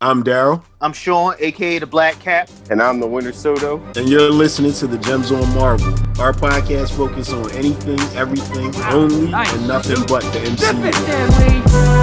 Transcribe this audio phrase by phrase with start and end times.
[0.00, 0.62] I'm Daryl.
[0.80, 2.48] I'm Sean, aka the Black Cap.
[2.70, 3.82] And I'm the Winter Soto.
[3.96, 5.88] And you're listening to the Gems on Marvel.
[6.20, 9.52] Our podcast focuses on anything, everything, only, nice.
[9.52, 11.98] and nothing but the MCU.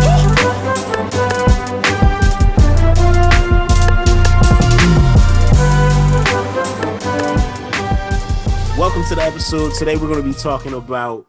[8.77, 9.73] Welcome to the episode.
[9.73, 11.25] Today we're going to be talking about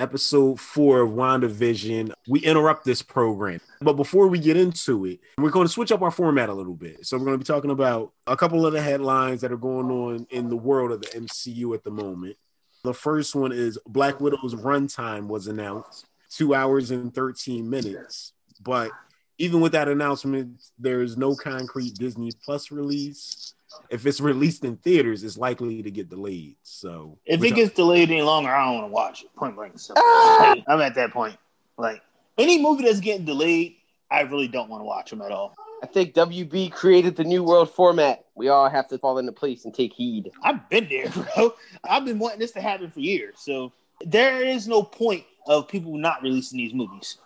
[0.00, 2.12] episode four of WandaVision.
[2.28, 3.60] We interrupt this program.
[3.80, 6.74] But before we get into it, we're going to switch up our format a little
[6.74, 7.06] bit.
[7.06, 9.90] So we're going to be talking about a couple of the headlines that are going
[9.90, 12.36] on in the world of the MCU at the moment.
[12.82, 18.32] The first one is Black Widow's runtime was announced two hours and 13 minutes.
[18.62, 18.90] But
[19.40, 23.54] even with that announcement, there is no concrete Disney Plus release
[23.88, 26.56] if it's released in theaters, it's likely to get delayed.
[26.62, 29.34] So if it gets delayed any longer, I don't want to watch it.
[29.36, 29.74] Point blank.
[29.96, 30.56] Ah!
[30.68, 31.36] I'm at that point.
[31.76, 32.02] Like
[32.36, 33.76] any movie that's getting delayed,
[34.10, 35.54] I really don't want to watch them at all.
[35.82, 38.26] I think WB created the new world format.
[38.34, 40.30] We all have to fall into place and take heed.
[40.42, 41.54] I've been there, bro.
[41.84, 43.36] I've been wanting this to happen for years.
[43.38, 43.72] So
[44.04, 47.16] there is no point of people not releasing these movies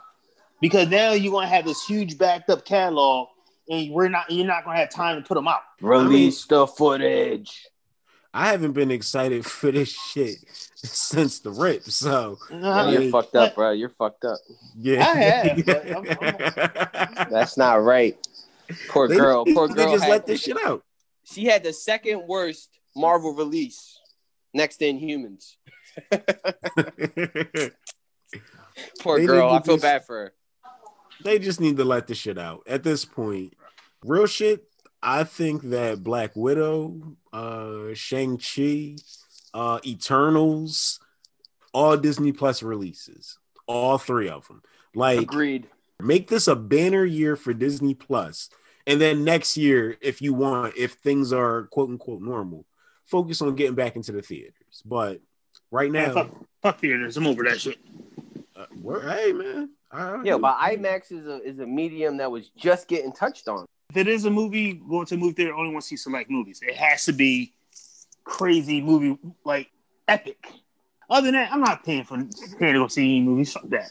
[0.61, 3.29] because now you're going to have this huge backed up catalog
[3.69, 5.61] and we're not you're not gonna have time to put them out.
[5.81, 7.67] Release I mean, the footage.
[8.33, 10.37] I haven't been excited for this shit
[10.75, 11.85] since the rip.
[11.85, 13.71] So uh, you're fucked up, bro.
[13.73, 14.39] You're fucked up.
[14.77, 15.69] Yeah, I have.
[15.97, 17.31] I'm, I'm...
[17.31, 18.17] That's not right.
[18.89, 19.45] Poor they, girl.
[19.45, 19.75] Poor girl.
[19.75, 20.83] They just let this shit out.
[21.25, 23.99] She had the second worst Marvel release
[24.53, 25.57] next to Inhumans.
[29.01, 29.51] Poor they girl.
[29.51, 29.83] I feel just...
[29.83, 30.35] bad for her.
[31.25, 33.55] They just need to let the shit out at this point.
[34.05, 34.69] Real shit.
[35.03, 38.97] I think that Black Widow, uh, Shang Chi,
[39.53, 41.01] uh, Eternals,
[41.73, 44.63] all Disney Plus releases, all three of them.
[44.95, 45.69] Like, agreed.
[46.01, 48.51] Make this a banner year for Disney Plus,
[48.87, 52.67] and then next year, if you want, if things are quote unquote normal,
[53.05, 54.83] focus on getting back into the theaters.
[54.85, 55.21] But
[55.71, 56.31] right now, fuck,
[56.63, 57.17] fuck, theaters.
[57.17, 57.79] I'm over that shit.
[58.57, 58.67] Uh,
[59.01, 59.71] hey man,
[60.25, 63.67] yeah, but IMAX is a is a medium that was just getting touched on.
[63.91, 66.61] If it is a movie going to move theater, only want to see select movies.
[66.63, 67.53] It has to be
[68.25, 69.71] crazy movie like
[70.09, 70.47] epic.
[71.09, 73.53] Other than that, I'm not paying for paying to go see movies.
[73.53, 73.91] Fuck that.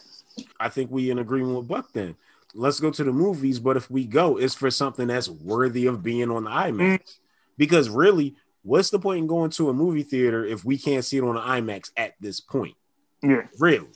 [0.60, 2.16] I think we in agreement with Buck then.
[2.56, 6.04] Let's go to the movies, but if we go, it's for something that's worthy of
[6.04, 7.00] being on the IMAX.
[7.00, 7.18] Mm.
[7.58, 11.18] Because really, what's the point in going to a movie theater if we can't see
[11.18, 12.76] it on the IMAX at this point?
[13.22, 13.48] Yeah.
[13.60, 13.88] Really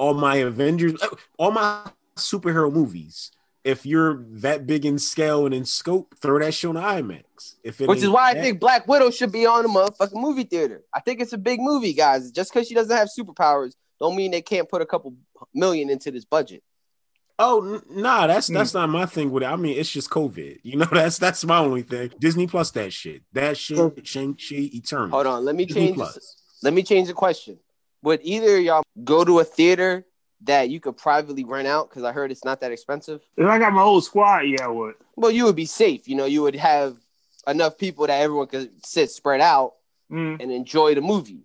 [0.00, 1.82] all my Avengers, uh, all my
[2.16, 3.30] superhero movies.
[3.62, 7.56] If you're that big in scale and in scope, throw that shit on IMAX.
[7.62, 10.44] If Which is why that, I think Black Widow should be on a motherfucking movie
[10.44, 10.82] theater.
[10.94, 12.30] I think it's a big movie, guys.
[12.30, 15.14] Just because she doesn't have superpowers, don't mean they can't put a couple
[15.52, 16.62] million into this budget.
[17.38, 18.54] Oh nah, that's hmm.
[18.54, 19.46] that's not my thing with it.
[19.46, 20.60] I mean, it's just COVID.
[20.62, 22.10] You know, that's that's my only thing.
[22.18, 23.22] Disney Plus that shit.
[23.34, 25.10] That shit, Shang Chi, Eternal.
[25.10, 25.96] Hold on, let me Disney change.
[25.96, 26.36] Plus.
[26.62, 27.58] Let me change the question
[28.02, 30.06] would either y'all go to a theater
[30.42, 31.88] that you could privately rent out?
[31.88, 33.20] Because I heard it's not that expensive.
[33.36, 34.94] If I got my whole squad, yeah, I would.
[35.16, 36.08] Well, you would be safe.
[36.08, 36.96] You know, you would have
[37.46, 39.74] enough people that everyone could sit spread out
[40.10, 40.40] mm.
[40.40, 41.44] and enjoy the movie.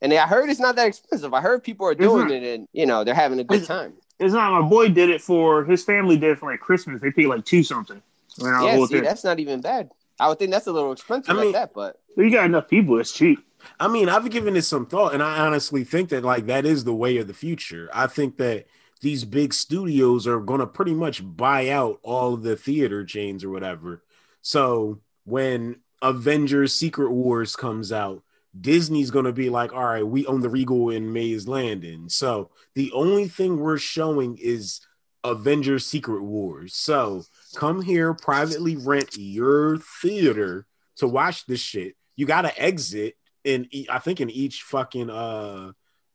[0.00, 1.32] And I heard it's not that expensive.
[1.32, 3.94] I heard people are doing it, and you know they're having a good time.
[4.18, 4.52] It's not.
[4.52, 6.16] My boy did it for his family.
[6.16, 7.00] Did it for like Christmas.
[7.00, 8.02] They paid like two something.
[8.38, 9.90] Yeah, see, that's not even bad.
[10.20, 12.68] I would think that's a little expensive I mean, like that, but you got enough
[12.68, 12.98] people.
[13.00, 13.44] It's cheap.
[13.78, 16.84] I mean, I've given it some thought, and I honestly think that like that is
[16.84, 17.88] the way of the future.
[17.92, 18.66] I think that
[19.00, 23.50] these big studios are going to pretty much buy out all the theater chains or
[23.50, 24.02] whatever.
[24.42, 28.22] So when Avengers Secret Wars comes out,
[28.58, 32.08] Disney's going to be like, all right, we own the Regal in Mays Landing.
[32.08, 34.80] So the only thing we're showing is
[35.24, 36.74] Avengers Secret Wars.
[36.74, 37.24] So
[37.56, 41.96] come here, privately rent your theater to watch this shit.
[42.16, 45.72] You got to exit in I think in each fucking uh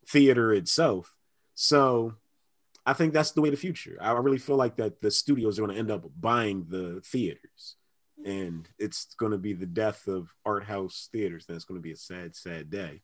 [0.08, 1.16] theater itself.
[1.56, 2.16] So
[2.86, 3.98] I think that's the way the future.
[4.02, 7.76] I really feel like that the studios are going to end up buying the theaters,
[8.26, 11.46] and it's going to be the death of art house theaters.
[11.48, 13.02] That's going to be a sad, sad day.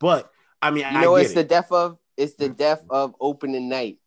[0.00, 0.30] But
[0.60, 1.36] I mean, you know, it's it.
[1.36, 3.98] the death of it's the death of opening night,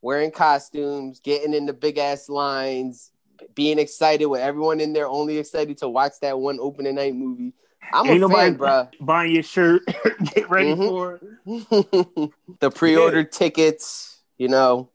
[0.00, 3.10] wearing costumes, getting in the big ass lines,
[3.54, 7.52] being excited with everyone in there, only excited to watch that one opening night movie.
[7.92, 8.88] I'm Ain't a fan, bro.
[9.00, 9.82] Buying your shirt,
[10.34, 10.88] get ready mm-hmm.
[10.88, 12.32] for it.
[12.60, 13.38] the pre-ordered yeah.
[13.38, 14.88] tickets, you know.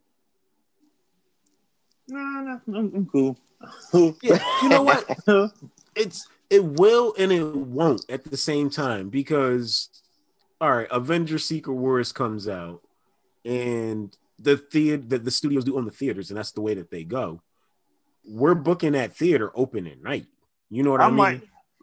[2.08, 3.36] No, no, I'm, I'm cool.
[4.22, 5.04] yeah, you know what?
[5.94, 9.88] it's it will and it won't at the same time because
[10.60, 12.82] all right, Avenger Secret Wars comes out
[13.44, 16.90] and the theater the, the studios do own the theaters and that's the way that
[16.90, 17.40] they go.
[18.28, 20.26] we're booking that theater open at night.
[20.70, 21.16] You know what I, I mean?
[21.16, 21.42] might.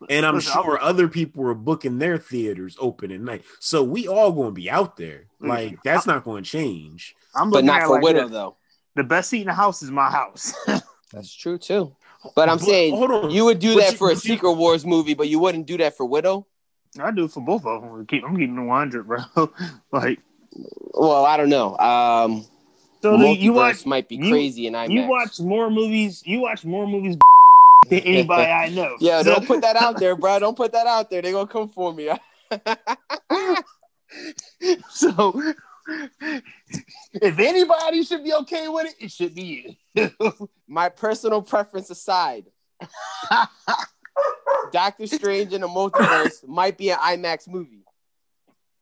[0.10, 3.44] And I'm listen, sure other people are booking their theaters open at night.
[3.60, 5.26] So we all going to be out there.
[5.42, 5.48] Mm.
[5.50, 7.16] Like that's not going to change.
[7.36, 8.32] I'm but looking not at for like Widow this.
[8.32, 8.56] though.
[8.96, 10.54] The best seat in the house is my house.
[11.12, 11.96] That's true too.
[12.36, 13.30] But I'm But saying hold on.
[13.32, 15.40] you would do But that you- for a but you- Secret Wars movie, but you
[15.40, 16.46] wouldn't do that for Widow.
[17.02, 18.06] I do it for both of them.
[18.06, 19.18] Keep, I'm keeping the 100, bro.
[19.92, 20.20] like,
[20.94, 21.76] Well, I don't know.
[21.80, 22.46] Um,
[23.02, 24.92] so you watch might be you- crazy in IMAX.
[24.92, 26.22] you watch more movies.
[26.26, 27.18] You watch more movies
[27.90, 28.96] than anybody I know.
[29.00, 30.40] Yeah, So- don't put that out there, bro.
[30.40, 31.22] Don't put that out there.
[31.22, 32.10] They're gonna come for me.
[34.92, 35.42] So,
[37.14, 40.12] if anybody should be okay with it, it should be you.
[40.68, 42.46] My personal preference aside,
[44.72, 47.84] Doctor Strange in the Multiverse might be an IMAX movie.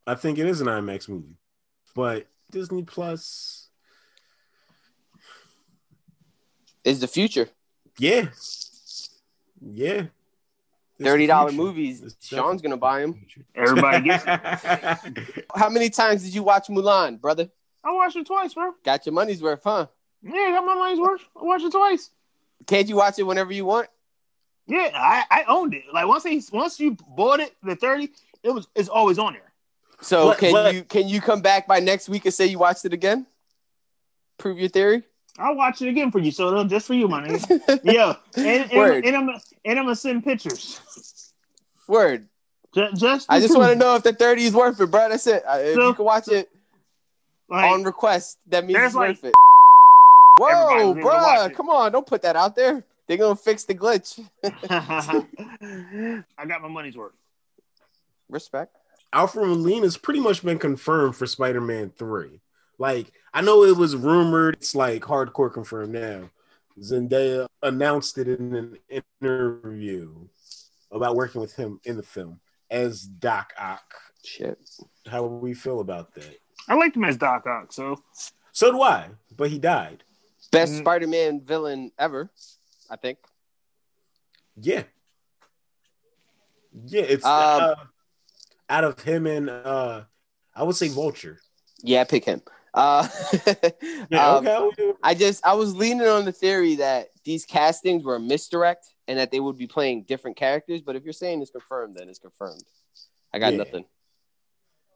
[0.06, 1.36] I think it is an IMAX movie,
[1.96, 3.70] but Disney Plus,
[6.84, 7.48] Is the future
[8.00, 8.28] yeah,
[9.62, 10.06] yeah.
[11.02, 12.04] Thirty dollar movies?
[12.04, 13.26] It's Sean's gonna buy them.
[13.56, 14.24] Everybody gets.
[14.24, 17.50] definitely- How many times did you watch Mulan, brother?
[17.84, 18.74] I watched it twice, bro.
[18.86, 19.88] Got your money's worth, huh?
[20.22, 21.22] Yeah, I got my money's worth.
[21.36, 22.12] I watched it twice.
[22.68, 23.88] Can't you watch it whenever you want?
[24.68, 25.86] Yeah, I, I owned it.
[25.92, 28.10] Like once they once you bought it, the thirty,
[28.44, 29.52] it was it's always on there.
[30.02, 32.60] So What- can what- you can you come back by next week and say you
[32.60, 33.26] watched it again?
[34.38, 35.02] Prove your theory.
[35.42, 37.30] I'll watch it again for you, so just for you, money.
[37.30, 37.80] nigga.
[37.84, 39.30] Yeah, and, and, and I'm
[39.66, 40.80] and I'm gonna send pictures.
[41.88, 42.28] Word.
[42.74, 45.10] Just, just I just want to know if the 30 is worth it, bro.
[45.10, 45.44] That's it.
[45.46, 46.50] Uh, If So- you can watch it
[47.50, 49.34] Like, on request, that means there's it's like- worth it.
[50.40, 51.50] Whoa, bro.
[51.54, 51.92] Come on.
[51.92, 52.86] Don't put that out there.
[53.08, 54.20] They're going to fix the glitch.
[56.38, 57.12] I got my money's worth.
[58.30, 58.74] Respect.
[59.14, 62.40] Alfred Molina's pretty much been confirmed for Spider-Man 3.
[62.80, 66.30] Like, I know it was rumored, it's like hardcore confirmed now.
[66.80, 70.14] Zendaya announced it in an interview
[70.92, 72.40] about working with him in the film
[72.70, 73.94] as Doc Ock.
[74.24, 74.58] Shit.
[75.08, 76.38] How do we feel about that?
[76.68, 78.02] I liked him as Doc Ock, so
[78.52, 80.04] So do I, but he died.
[80.52, 80.80] Best Mm.
[80.80, 82.30] Spider Man villain ever,
[82.90, 83.20] I think.
[84.60, 84.84] Yeah.
[86.86, 87.76] Yeah, it's Um, uh,
[88.70, 90.04] out of him and uh
[90.54, 91.40] I would say Vulture.
[91.82, 92.42] Yeah, pick him.
[92.74, 93.08] Uh,
[94.10, 94.72] Yeah, um.
[95.04, 99.18] I just I was leaning on the theory that these castings were a misdirect and
[99.20, 100.82] that they would be playing different characters.
[100.82, 102.64] But if you're saying it's confirmed, then it's confirmed.
[103.34, 103.58] I got Yeah.
[103.58, 103.86] nothing.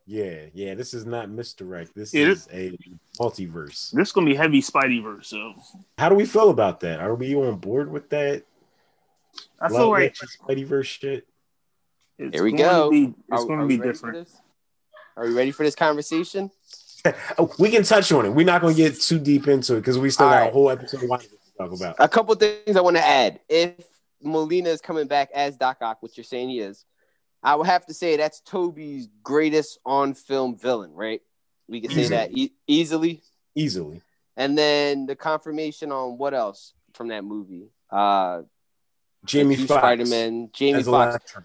[0.07, 1.95] Yeah, yeah, this is not misdirect.
[1.95, 2.77] This It is a
[3.19, 3.92] multiverse.
[3.92, 5.25] this is gonna be heavy Spideyverse.
[5.25, 5.54] So
[5.98, 7.00] How do we feel about that?
[7.00, 8.44] Are we on board with that?
[9.60, 11.27] I feel like Spideyverse shit.
[12.19, 12.86] it's Here we going go.
[12.86, 14.30] To be, it's Are- gonna we be different.
[15.18, 16.51] Are we ready for this conversation?
[17.59, 18.29] We can touch on it.
[18.29, 20.49] We're not going to get too deep into it because we still All got right.
[20.49, 21.07] a whole episode to
[21.57, 21.95] talk about.
[21.99, 23.39] A couple things I want to add.
[23.49, 23.73] If
[24.21, 26.85] Molina is coming back as Doc Ock, which you're saying he is,
[27.43, 31.21] I would have to say that's Toby's greatest on-film villain, right?
[31.67, 33.23] We can say that e- easily.
[33.53, 34.01] Easily.
[34.35, 37.69] And then the confirmation on what else from that movie?
[37.89, 38.41] Uh,
[39.25, 41.35] Jamie Foxx Spider-Man, Jamie as Foxx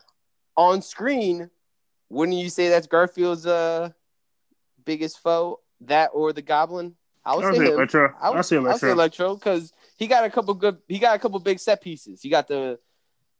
[0.57, 1.51] on screen.
[2.09, 3.91] Wouldn't you say that's Garfield's uh
[4.91, 5.61] biggest foe?
[5.83, 6.95] That or the Goblin?
[7.25, 7.73] I would I'll say say.
[7.73, 8.15] Electro.
[8.21, 9.27] I would, I'll say I'll say Electro.
[9.31, 10.79] Electro because he got a couple good.
[10.89, 12.21] He got a couple big set pieces.
[12.23, 12.79] He got the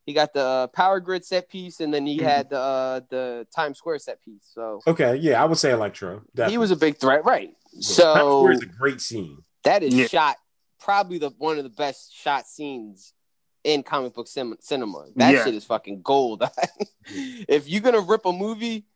[0.07, 2.23] he got the uh, power grid set piece, and then he Mhm.
[2.23, 4.45] had the uh, the Times Square set piece.
[4.55, 6.23] So Okay, yeah, I would say Electro.
[6.49, 7.51] he was a big threat, right?
[7.73, 9.45] Times So Square is a great scene.
[9.65, 10.07] that is Yeah.
[10.07, 10.37] shot
[10.79, 13.13] probably the one of the best shot scenes
[13.65, 15.07] in comic book cin- cinema.
[15.17, 15.45] That Yeah.
[15.45, 16.43] shit is fucking gold.
[17.49, 18.87] if you're gonna rip a movie,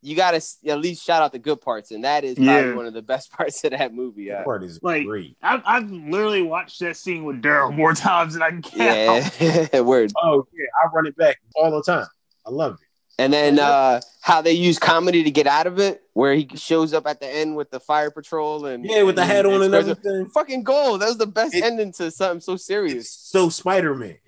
[0.00, 2.74] you gotta at least shout out the good parts, and that is probably Yeah.
[2.74, 4.28] one of the best parts of that movie.
[4.28, 4.44] That Yeah.
[4.44, 5.36] part is Like- great.
[5.42, 9.40] I've, I've literally watched that scene with Daryl more times than I can count.
[9.40, 10.12] Yeah, word.
[10.22, 12.06] Oh yeah, I run it back all the time.
[12.46, 12.80] I love it.
[13.20, 16.94] And then uh, how they use comedy to get out of it, where he shows
[16.94, 19.54] up at the end with the fire patrol and Yeah, with the and- hat on
[19.54, 19.98] and squares up.
[20.06, 20.30] everything.
[20.30, 21.00] Fucking gold.
[21.00, 23.10] That was the best It- ending to something so It's serious.
[23.10, 24.18] so Spider Man.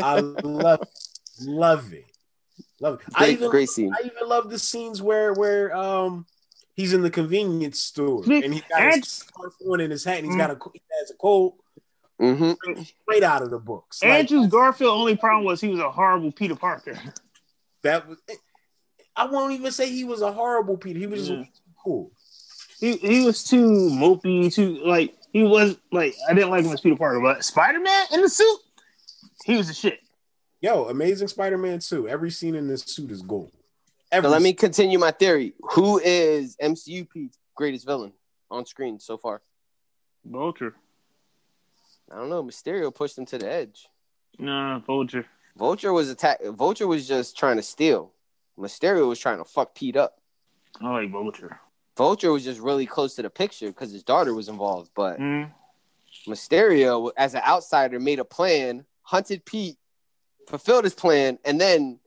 [0.00, 0.80] I love,
[1.42, 2.06] love it,
[2.82, 3.06] love it.
[3.14, 3.92] I even, great scene.
[3.92, 6.26] I even love the scenes where where um
[6.74, 10.18] he's in the convenience store and he got and- his scarf on in his hat
[10.18, 11.54] and he's got a he has a cold
[12.18, 12.52] hmm
[13.02, 14.02] straight out of the books.
[14.02, 16.98] Like, Andrew Garfield only problem was he was a horrible Peter Parker.
[17.82, 18.18] that was.
[19.16, 20.98] I won't even say he was a horrible Peter.
[20.98, 21.50] He was just
[21.82, 22.12] cool.
[22.80, 26.80] He he was too mopey, too like he was like I didn't like him as
[26.80, 28.58] Peter Parker, but Spider Man in the suit,
[29.44, 30.00] he was a shit.
[30.62, 32.08] Yo, Amazing Spider-Man 2.
[32.08, 33.50] Every scene in this suit is gold.
[34.12, 35.54] So let me continue my theory.
[35.72, 38.12] Who is MCU Pete's greatest villain
[38.48, 39.42] on screen so far?
[40.24, 40.76] Vulture.
[42.08, 42.44] I don't know.
[42.44, 43.88] Mysterio pushed him to the edge.
[44.38, 45.26] Nah, Vulture.
[45.56, 46.40] Vulture was attack.
[46.44, 48.12] Vulture was just trying to steal.
[48.56, 50.20] Mysterio was trying to fuck Pete up.
[50.80, 51.58] I like Vulture.
[51.96, 54.92] Vulture was just really close to the picture because his daughter was involved.
[54.94, 55.50] But Mm.
[56.28, 59.76] Mysterio, as an outsider, made a plan, hunted Pete,
[60.52, 61.98] fulfilled his plan, and then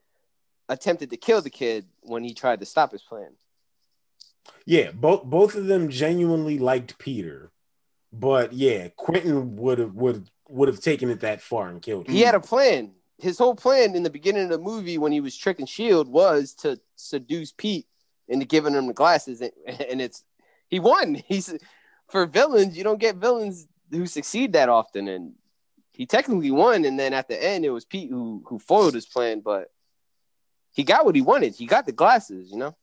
[0.70, 3.32] attempted to kill the kid when he tried to stop his plan.
[4.68, 7.52] Yeah, both both of them genuinely liked Peter,
[8.14, 12.14] but yeah, Quentin would have would would have taken it that far and killed him.
[12.14, 12.92] He had a plan.
[13.18, 16.54] His whole plan in the beginning of the movie, when he was tricking Shield, was
[16.56, 17.88] to seduce Pete
[18.28, 19.52] into giving him the glasses, and,
[19.90, 20.24] and it's
[20.68, 21.16] he won.
[21.26, 21.52] He's
[22.10, 22.78] for villains.
[22.78, 25.34] You don't get villains who succeed that often, and
[25.96, 26.86] he technically won.
[26.86, 29.70] And then at the end, it was Pete who who foiled his plan, but
[30.72, 31.56] he got what he wanted.
[31.56, 32.76] He got the glasses, you know.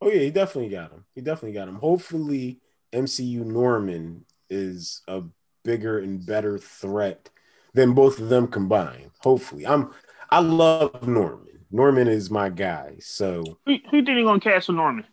[0.00, 1.04] Oh yeah, he definitely got him.
[1.14, 1.76] He definitely got him.
[1.76, 2.60] Hopefully,
[2.92, 5.22] MCU Norman is a
[5.64, 7.30] bigger and better threat
[7.74, 9.10] than both of them combined.
[9.20, 9.90] Hopefully, I'm.
[10.30, 11.64] I love Norman.
[11.70, 12.96] Norman is my guy.
[13.00, 15.04] So Who, who think he gonna cast for Norman?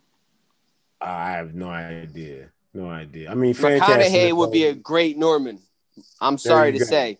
[1.00, 2.50] I have no idea.
[2.72, 3.30] No idea.
[3.30, 4.34] I mean, McConaughey fantastic.
[4.34, 5.60] would be a great Norman.
[6.20, 6.84] I'm sorry to go.
[6.84, 7.18] say,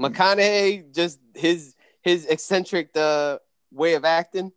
[0.00, 3.38] McConaughey just his his eccentric uh,
[3.72, 4.52] way of acting.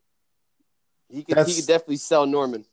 [1.10, 2.66] He could he That's- could definitely sell Norman.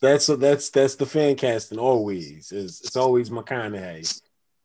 [0.00, 2.52] That's that's that's the fan casting always.
[2.52, 4.20] Is it's always McConaughey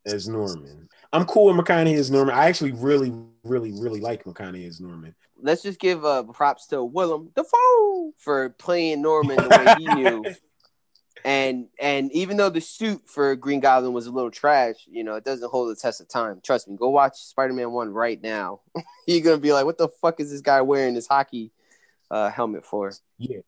[0.05, 0.89] as Norman.
[1.13, 2.36] I'm cool with McConaughey as Norman.
[2.36, 5.15] I actually really, really, really like McConaughey as Norman.
[5.41, 10.25] Let's just give uh, props to Willem Dafoe for playing Norman the way he knew.
[11.25, 15.15] And and even though the suit for Green Goblin was a little trash, you know,
[15.15, 16.39] it doesn't hold the test of time.
[16.43, 18.61] Trust me, go watch Spider-Man One right now.
[19.07, 21.51] You're gonna be like, what the fuck is this guy wearing this hockey
[22.09, 22.93] uh, helmet for?
[23.17, 23.39] Yeah,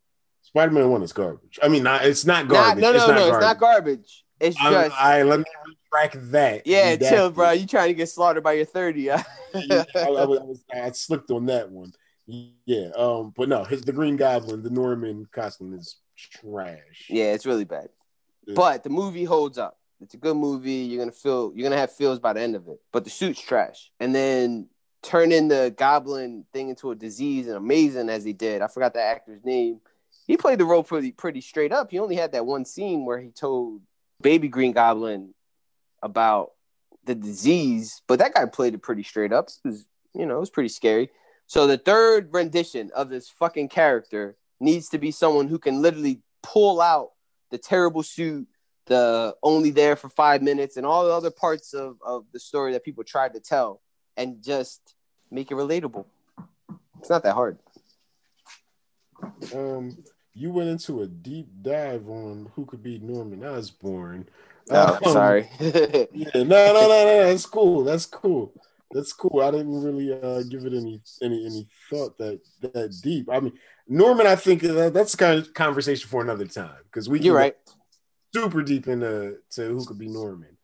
[0.41, 1.59] Spider Man One is garbage.
[1.63, 2.81] I mean, not, it's not Not, garbage.
[2.81, 4.25] no, no, it's no, not it's not garbage.
[4.39, 5.45] It's I'm- just I let me
[5.93, 6.67] retract that.
[6.67, 7.09] yeah, Redacted.
[7.09, 7.51] chill, bro.
[7.51, 9.03] You trying to get slaughtered by your thirty?
[9.03, 9.23] Yeah.
[9.53, 11.93] I, I, was, I slipped on that one.
[12.65, 15.97] Yeah, um, but no, his the Green Goblin, the Norman costume is
[16.29, 17.07] trash.
[17.09, 17.89] yeah, it's really bad.
[18.45, 18.55] Yeah.
[18.55, 19.77] But the movie holds up.
[20.01, 20.71] It's a good movie.
[20.71, 22.81] You're gonna feel you're gonna have feels by the end of it.
[22.91, 23.91] But the suit's trash.
[23.99, 24.67] And then
[25.03, 28.61] turning the goblin thing into a disease and amazing as he did.
[28.61, 29.79] I forgot the actor's name.
[30.27, 31.91] He played the role pretty pretty straight up.
[31.91, 33.81] He only had that one scene where he told
[34.21, 35.33] baby Green Goblin
[36.01, 36.51] about
[37.05, 39.49] the disease, but that guy played it pretty straight up.
[39.49, 41.09] It was, you know, it was pretty scary.
[41.47, 46.22] So the third rendition of this fucking character needs to be someone who can literally
[46.44, 47.12] pull out
[47.50, 48.48] the terrible suit,
[48.86, 52.74] the only there for five minutes, and all the other parts of, of the story
[52.74, 53.82] that people tried to tell
[54.15, 54.96] and just
[55.30, 56.06] make it relatable.
[57.00, 57.58] It's not that hard.
[59.53, 59.98] Um,
[60.34, 64.27] you went into a deep dive on who could be Norman Osborn.
[64.70, 65.50] Oh, Um, sorry.
[65.60, 67.25] Yeah, no, no, no, no.
[67.25, 67.84] That's cool.
[67.84, 68.53] That's cool.
[68.91, 69.41] That's cool.
[69.41, 73.30] I didn't really uh, give it any any any thought that that deep.
[73.32, 73.53] I mean,
[73.91, 74.25] Norman.
[74.27, 77.55] I think that, that's kind of conversation for another time because we can You're right.
[78.33, 80.57] super deep into to who could be Norman.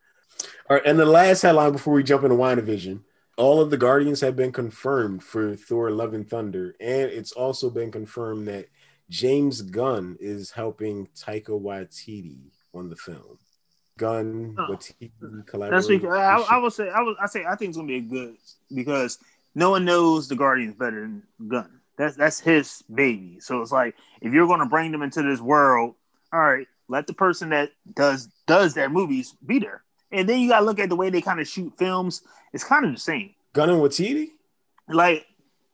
[0.70, 3.00] All right, and the last headline before we jump into WandaVision.
[3.36, 7.70] all of the Guardians have been confirmed for Thor: Love and Thunder, and it's also
[7.70, 8.66] been confirmed that
[9.10, 12.38] James Gunn is helping Taika Waititi
[12.74, 13.38] on the film.
[13.96, 14.68] Gunn Oh.
[14.72, 15.98] Waititi That's collaboration.
[15.98, 18.00] because I, I would say I would I say I think it's gonna be a
[18.00, 18.36] good
[18.74, 19.18] because
[19.54, 21.77] no one knows the Guardians better than Gunn.
[21.98, 23.40] That's that's his baby.
[23.40, 25.96] So it's like if you're gonna bring them into this world,
[26.32, 29.82] all right, let the person that does does their movies be there.
[30.12, 32.22] And then you gotta look at the way they kind of shoot films.
[32.52, 33.34] It's kind of the same.
[33.52, 34.28] Gunn and Waititi.
[34.88, 35.26] Like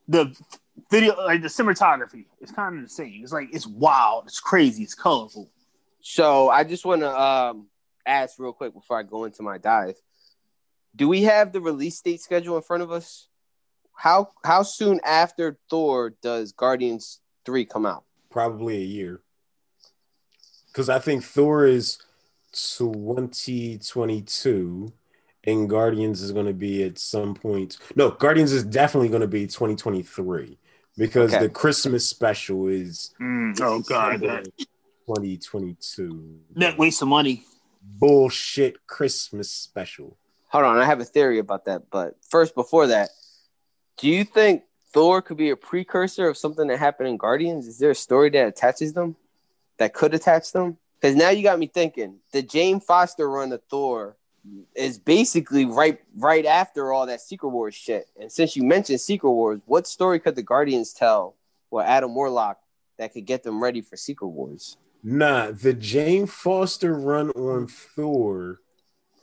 [0.09, 0.35] the
[0.90, 3.21] video, like the cinematography, it's kind of the same.
[3.23, 5.50] It's like it's wild, it's crazy, it's colorful.
[6.00, 7.66] So I just want to um,
[8.07, 9.97] ask real quick before I go into my dive.
[10.97, 13.28] Do we have the release date schedule in front of us?
[13.94, 18.04] How how soon after Thor does Guardians three come out?
[18.30, 19.20] Probably a year.
[20.68, 21.98] Because I think Thor is
[22.52, 24.92] 2022
[25.44, 27.76] and Guardians is going to be at some point.
[27.94, 30.58] No, Guardians is definitely going to be 2023
[30.96, 31.44] because Okay.
[31.44, 34.44] the Christmas special is Mm, oh god, that,
[35.06, 36.40] 2022.
[36.56, 37.44] that waste of money.
[37.82, 40.16] bullshit Christmas special.
[40.48, 41.90] Hold on, I have a theory about that.
[41.90, 43.10] But first, before that,
[43.96, 47.66] do you think Thor could be a precursor of something that happened in Guardians?
[47.66, 49.16] Is there a story that attaches them
[49.78, 50.78] that could attach them?
[51.00, 52.18] Because now you got me thinking.
[52.32, 54.16] The Jane Foster run of Thor
[54.74, 58.08] is basically right right after all that Secret Wars shit.
[58.20, 61.34] And since you mentioned Secret Wars, what story could the Guardians tell
[61.70, 62.58] or Adam Warlock
[62.98, 64.76] that could get them ready for Secret Wars?
[65.02, 68.60] Nah, the Jane Foster run on Thor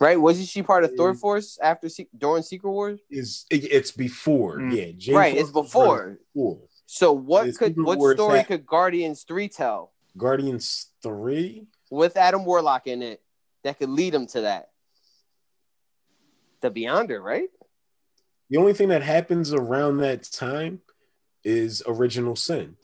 [0.02, 0.20] Right?
[0.20, 2.98] Wasn't she part of Thor Force after Se- during Secret Wars?
[3.08, 4.76] Is it, it's before, Mm.
[4.76, 4.90] yeah.
[4.98, 6.18] Jane right, Foster it's before.
[6.34, 6.58] before.
[6.86, 11.68] So what It's could Secret what Wars story hap- could Guardians three tell Guardians three.
[11.88, 13.22] with Adam Warlock in it
[13.62, 14.70] that could lead him to that?
[16.62, 17.48] The Beyonder, right?
[18.50, 20.80] The only thing that happens around that time
[21.44, 22.76] is original sin.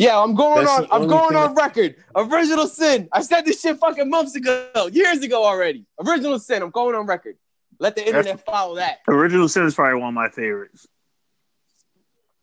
[0.00, 0.86] Yeah, I'm going That's on.
[0.90, 1.94] I'm going on record.
[2.16, 3.06] Original Sin.
[3.12, 5.84] I said this shit fucking months ago, years ago already.
[6.02, 6.62] Original Sin.
[6.62, 7.36] I'm going on record.
[7.78, 9.00] Let the internet follow that.
[9.06, 10.86] Original Sin is probably one of my favorites.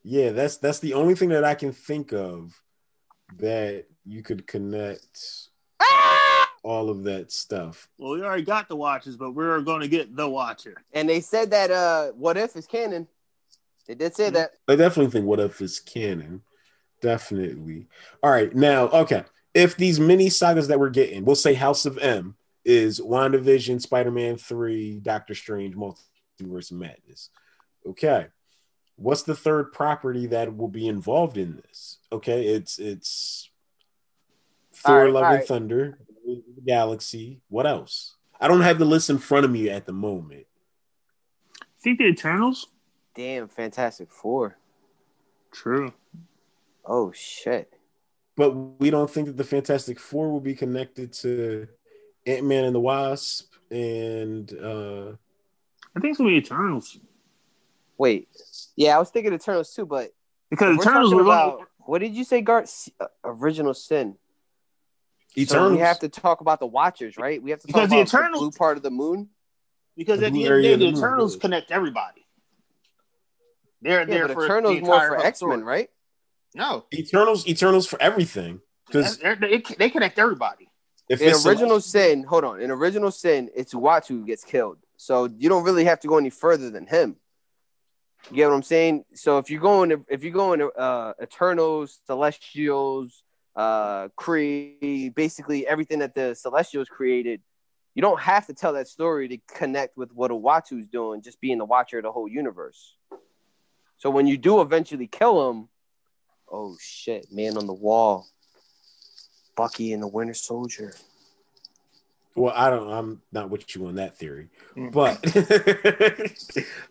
[0.04, 2.62] Yeah, that's that's the only thing that I can think of
[3.38, 5.50] that you could connect
[5.82, 6.52] Ah!
[6.62, 7.90] all of that stuff.
[7.98, 10.84] Well, we already got the watches, but we're going to get the Watcher.
[10.94, 13.08] And they said that uh, what if is canon.
[13.88, 14.52] They did say that.
[14.68, 16.44] I definitely think what if is canon.
[17.02, 17.88] Definitely.
[18.24, 19.24] All right, now okay.
[19.54, 24.38] If these mini sagas that we're getting, we'll say House of M is WandaVision, Spider-Man
[24.38, 27.30] 3, Doctor Strange, Multiverse of Madness.
[27.88, 28.28] Okay.
[28.98, 32.00] What's the third property that will be involved in this?
[32.12, 33.50] Okay, it's it's
[34.84, 35.48] All Thor right, Love all and right.
[35.48, 36.00] Thunder,
[36.66, 37.42] Galaxy.
[37.48, 38.16] What else?
[38.40, 40.46] I don't have the list in front of me at the moment.
[41.80, 42.68] think the Eternals?
[43.16, 44.58] Damn, Fantastic Four.
[45.52, 45.94] True.
[46.90, 47.74] Oh shit.
[48.38, 51.68] but we don't think that the Fantastic Four will be connected to
[52.26, 55.12] Ant Man and the Wasp and uh
[55.96, 56.98] I think it's going to be Eternals.
[57.98, 58.28] Wait.
[58.76, 60.12] Yeah, I was thinking Eternals too, but
[60.50, 62.70] Because we're Eternals talking about going what did you say, Gart?
[63.00, 64.16] Uh, Original Sin.
[65.46, 67.42] So we have to talk about the Watchers, right?
[67.42, 69.30] We have to talk Because the Eternals- the blue part of the moon.
[69.96, 72.26] because The at the end of the day, the the moon, Eternals connect everybody.
[73.82, 75.90] They're Yeah, there but for Eternals the more entire for X Men, right?
[76.56, 78.62] No, Eternals, Eternals for everything.
[78.88, 80.70] Because They're- they, they connect everybody.
[81.10, 82.62] if In it's original sin, hold on.
[82.62, 84.78] In original sin, it's Uatu who gets killed.
[84.96, 87.18] So you don't really have to go any further than him.
[88.32, 89.06] You get what I'm saying?
[89.14, 93.24] So if you're going to if you're going to uh Eternals, Celestials,
[93.56, 97.42] uh Kree, basically everything that the Celestials created,
[97.94, 101.58] you don't have to tell that story to connect with what Uatu's doing, just being
[101.58, 102.96] the watcher of the whole universe.
[103.98, 105.70] So when you do eventually kill him,
[106.52, 108.28] oh shit, man on the wall.
[109.56, 110.94] Bucky and the Winter Soldier.
[112.36, 112.92] well, I don't.
[112.92, 114.92] I'm not with you on that theory, Mm.
[114.92, 115.20] but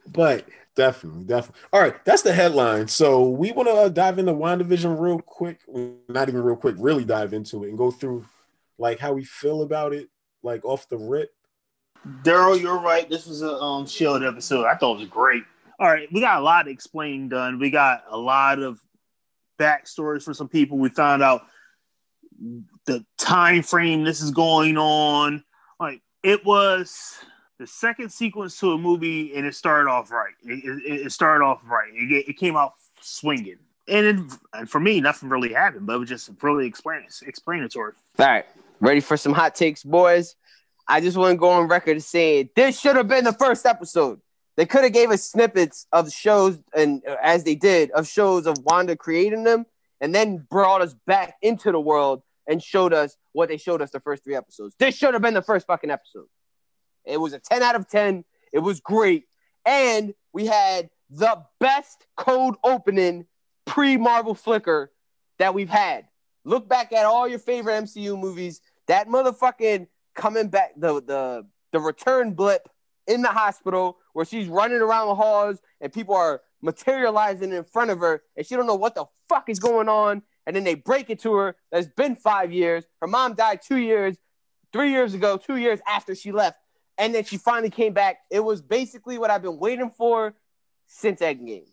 [0.12, 1.60] but definitely, definitely.
[1.72, 2.88] All right, that's the headline.
[2.88, 5.60] So we want to uh, dive into WandaVision real quick.
[6.08, 6.74] Not even real quick.
[6.78, 8.26] Really dive into it and go through
[8.78, 10.08] like how we feel about it,
[10.42, 11.32] like off the rip.
[12.22, 13.08] Daryl, you're right.
[13.08, 14.64] This was a um Shield episode.
[14.66, 15.44] I thought it was great.
[15.78, 17.58] All right, we got a lot of explaining done.
[17.58, 18.80] We got a lot of
[19.58, 20.78] backstories for some people.
[20.78, 21.42] We found out
[22.84, 25.44] the time frame this is going on.
[25.80, 27.16] Like it was
[27.58, 30.34] the second sequence to a movie, and it started off right.
[30.44, 31.90] It, it, it started off right.
[31.94, 35.98] It, it came out swinging, and, it, and for me, nothing really happened, but it
[35.98, 37.92] was just really explanatory.
[38.18, 38.44] All right,
[38.80, 40.36] ready for some hot takes, boys?
[40.88, 44.20] I just want to go on record saying this should have been the first episode.
[44.56, 48.46] They could have gave us snippets of shows, and uh, as they did, of shows
[48.46, 49.66] of Wanda creating them,
[50.00, 53.90] and then brought us back into the world and showed us what they showed us
[53.90, 54.74] the first three episodes.
[54.78, 56.26] This should have been the first fucking episode.
[57.04, 58.24] It was a 10 out of 10.
[58.52, 59.24] It was great.
[59.64, 63.26] And we had the best cold opening
[63.64, 64.92] pre Marvel Flicker
[65.38, 66.06] that we've had.
[66.44, 68.60] Look back at all your favorite MCU movies.
[68.86, 72.68] That motherfucking coming back, the the the return blip
[73.06, 77.90] in the hospital where she's running around the halls and people are materializing in front
[77.90, 80.22] of her and she don't know what the fuck is going on.
[80.46, 81.56] And then they break it to her.
[81.70, 82.84] that It's been five years.
[83.00, 84.16] Her mom died two years,
[84.72, 86.58] three years ago, two years after she left.
[86.98, 88.18] And then she finally came back.
[88.30, 90.34] It was basically what I've been waiting for
[90.86, 91.66] since Endgame.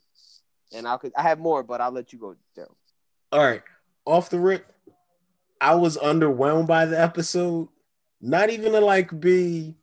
[0.76, 2.36] And I'll I have more, but I'll let you go.
[3.32, 3.62] All right,
[4.06, 4.72] off the rip,
[5.62, 7.70] I was underwhelmed by the episode.
[8.22, 9.76] Not even to like be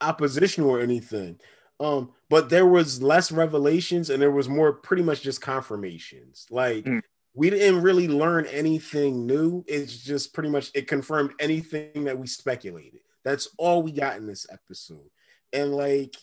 [0.00, 1.38] oppositional or anything.
[1.80, 6.46] Um, but there was less revelations and there was more pretty much just confirmations.
[6.50, 7.02] Like Mm.
[7.34, 9.64] we didn't really learn anything new.
[9.68, 13.00] It's just pretty much it confirmed anything that we speculated.
[13.24, 15.10] That's all we got in this episode.
[15.52, 16.16] And like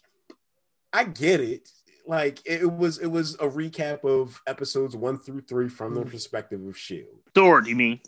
[0.91, 1.69] I get it.
[2.07, 6.63] Like it was it was a recap of episodes one through three from the perspective
[6.65, 7.19] of Shield.
[7.35, 7.99] Sword, you mean?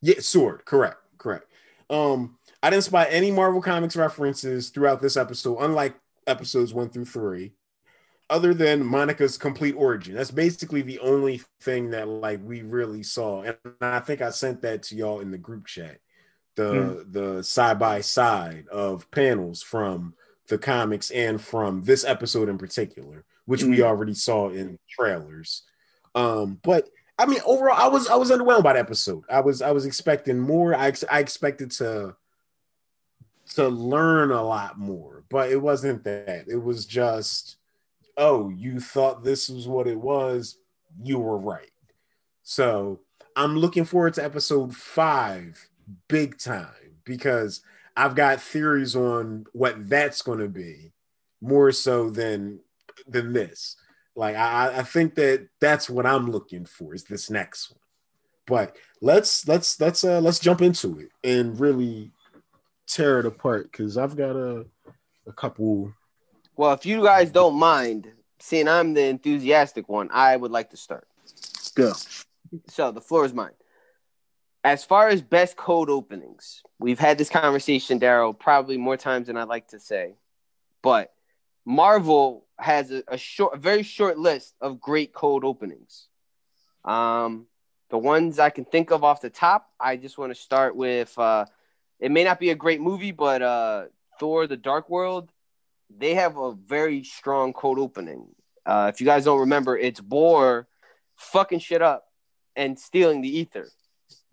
[0.00, 0.64] Yeah, sword.
[0.64, 0.96] Correct.
[1.18, 1.46] Correct.
[1.88, 5.94] Um, I didn't spot any Marvel Comics references throughout this episode, unlike
[6.26, 7.52] episodes one through three,
[8.30, 10.14] other than Monica's complete origin.
[10.14, 13.42] That's basically the only thing that like we really saw.
[13.42, 15.98] And I think I sent that to y'all in the group chat.
[16.54, 17.12] the mm.
[17.12, 20.14] the side by side of panels from
[20.48, 23.70] the comics and from this episode in particular, which mm.
[23.70, 25.62] we already saw in trailers.
[26.14, 29.24] Um, but I mean, overall, I was I was underwhelmed by the episode.
[29.30, 30.74] I was I was expecting more.
[30.74, 32.16] I I expected to
[33.56, 36.44] to learn a lot more, but it wasn't that.
[36.48, 37.56] It was just,
[38.16, 40.58] oh, you thought this was what it was.
[41.02, 41.70] You were right.
[42.42, 43.00] So
[43.36, 45.68] I'm looking forward to episode five
[46.08, 47.62] big time because
[47.96, 50.92] I've got theories on what that's going to be
[51.40, 52.60] more so than
[53.06, 53.76] than this.
[54.14, 57.78] Like I, I think that that's what I'm looking for is this next one.
[58.46, 62.12] But let's let's let's uh let's jump into it and really
[62.94, 64.66] tear it apart because I've got a
[65.26, 65.92] a couple.
[66.56, 70.76] Well, if you guys don't mind, seeing I'm the enthusiastic one, I would like to
[70.76, 71.06] start.
[71.74, 71.92] Go.
[72.68, 73.52] So the floor is mine.
[74.64, 79.36] As far as best cold openings, we've had this conversation, Daryl, probably more times than
[79.36, 80.14] I'd like to say.
[80.82, 81.12] But
[81.64, 86.08] Marvel has a, a short, a very short list of great cold openings.
[86.84, 87.46] Um,
[87.90, 91.16] the ones I can think of off the top, I just want to start with.
[91.18, 91.46] Uh,
[92.02, 93.84] it may not be a great movie, but uh,
[94.18, 95.30] Thor: The Dark World,
[95.88, 98.26] they have a very strong cold opening.
[98.66, 100.66] Uh, if you guys don't remember, it's Bor
[101.14, 102.06] fucking shit up
[102.56, 103.68] and stealing the Aether.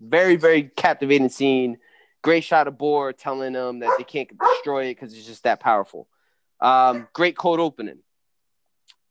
[0.00, 1.78] Very, very captivating scene.
[2.22, 5.60] Great shot of Bor telling them that they can't destroy it because it's just that
[5.60, 6.08] powerful.
[6.60, 8.00] Um, great cold opening.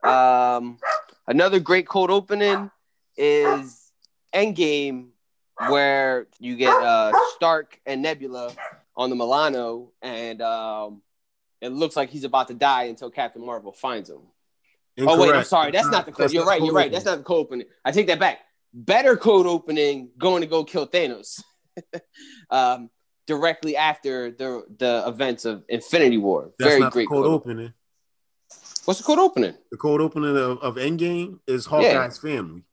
[0.04, 0.80] Um,
[1.28, 2.70] another great cold opening
[3.16, 3.92] is
[4.34, 5.08] Endgame,
[5.68, 8.52] where you get uh, Stark and Nebula
[8.96, 11.02] on the Milano, and um,
[11.62, 14.22] it looks like he's about to die until Captain Marvel finds him.
[14.98, 15.20] Incorrect.
[15.20, 15.72] Oh wait, I'm sorry.
[15.72, 16.32] That's not the code.
[16.32, 16.62] You're right.
[16.62, 16.92] You're right.
[16.92, 17.68] That's not the cold opening.
[17.84, 18.40] I take that back.
[18.74, 20.10] Better cold opening.
[20.18, 21.42] Going to go kill Thanos.
[22.50, 22.90] um,
[23.28, 26.52] directly after the the events of Infinity War.
[26.58, 27.74] That's Very great code, cold opening.
[28.86, 29.56] What's the cold opening?
[29.72, 32.36] The cold opening of, of Endgame is Hawkeye's yeah.
[32.36, 32.64] family.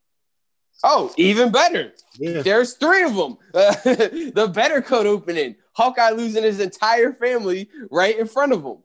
[0.83, 1.93] Oh, even better.
[2.17, 2.41] Yeah.
[2.41, 3.37] There's three of them.
[3.53, 5.55] Uh, the better cold opening.
[5.73, 8.77] Hawkeye losing his entire family right in front of him.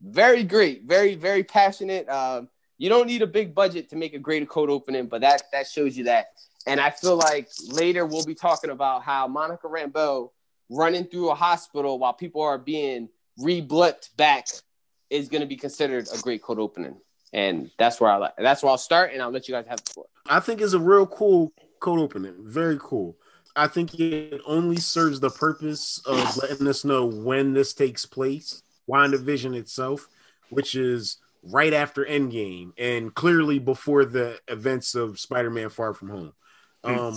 [0.00, 0.84] Very great.
[0.84, 2.08] Very, very passionate.
[2.08, 5.42] Um, you don't need a big budget to make a great cold opening, but that
[5.52, 6.26] that shows you that.
[6.66, 10.30] And I feel like later we'll be talking about how Monica Rambeau
[10.68, 14.46] running through a hospital while people are being re-blipped back
[15.10, 16.96] is going to be considered a great code opening.
[17.32, 18.34] And that's where I like.
[18.36, 20.06] That's where I'll start, and I'll let you guys have the floor.
[20.26, 22.34] I think it's a real cool cold opening.
[22.40, 23.16] Very cool.
[23.54, 28.62] I think it only serves the purpose of letting us know when this takes place,
[28.88, 30.08] WandaVision itself,
[30.50, 36.32] which is right after Endgame and clearly before the events of Spider-Man Far From Home.
[36.84, 36.98] Hmm.
[36.98, 37.16] Um,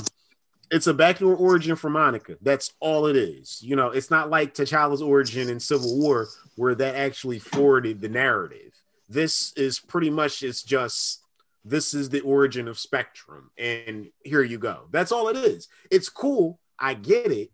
[0.71, 2.37] it's a backdoor origin for Monica.
[2.41, 3.61] That's all it is.
[3.61, 8.09] You know, it's not like T'Challa's origin in Civil War where that actually forwarded the
[8.09, 8.74] narrative.
[9.07, 11.23] This is pretty much it's just
[11.63, 14.87] this is the origin of Spectrum, and here you go.
[14.91, 15.67] That's all it is.
[15.89, 16.59] It's cool.
[16.77, 17.51] I get it,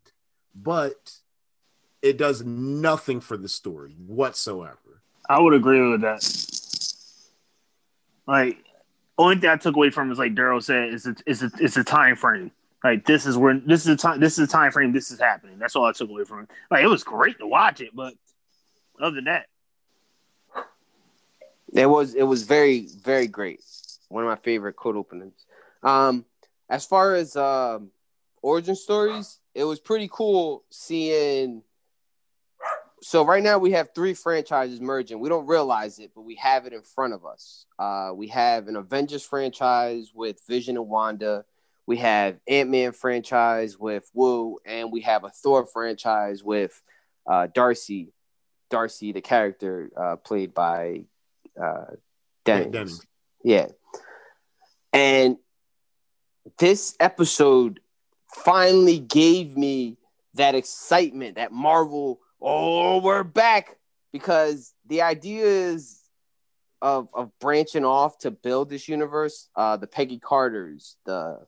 [0.56, 1.14] but
[2.02, 5.02] it does nothing for the story whatsoever.
[5.30, 6.24] I would agree with that.
[8.28, 8.58] Like,
[9.18, 11.78] only thing I took away from is like Daryl said is it's it's a, it's
[11.78, 12.52] a time frame.
[12.84, 15.20] Like this is where this is the time this is the time frame this is
[15.20, 15.60] happening.
[15.60, 16.50] That's all I took away from it.
[16.70, 18.14] Like it was great to watch it, but
[19.00, 19.46] other than that,
[21.74, 23.62] it was it was very very great.
[24.10, 25.46] One of my favorite cold openings.
[25.84, 26.26] Um,
[26.70, 27.92] as far as um,
[28.42, 31.64] origin stories, it was pretty cool seeing.
[33.04, 35.20] So right now we have three franchises merging.
[35.20, 37.66] We don't realize it, but we have it in front of us.
[37.80, 41.46] Uh, we have an Avengers franchise with Vision and Wanda
[41.92, 46.82] we have Ant Man franchise with Wu, and we have a Thor franchise with
[47.30, 48.14] uh, Darcy.
[48.70, 51.04] Darcy, the character uh, played by
[51.62, 51.86] uh,
[52.46, 52.72] Dennings.
[52.72, 53.08] Dennings.
[53.44, 53.68] Yeah.
[54.94, 55.38] And
[56.58, 57.80] this episode
[58.34, 59.98] finally gave me
[60.36, 63.78] that excitement, that Marvel, oh, we're back.
[64.12, 66.02] Because the ideas
[66.82, 71.40] of, of branching off to build this universe, uh, the Peggy Carters, the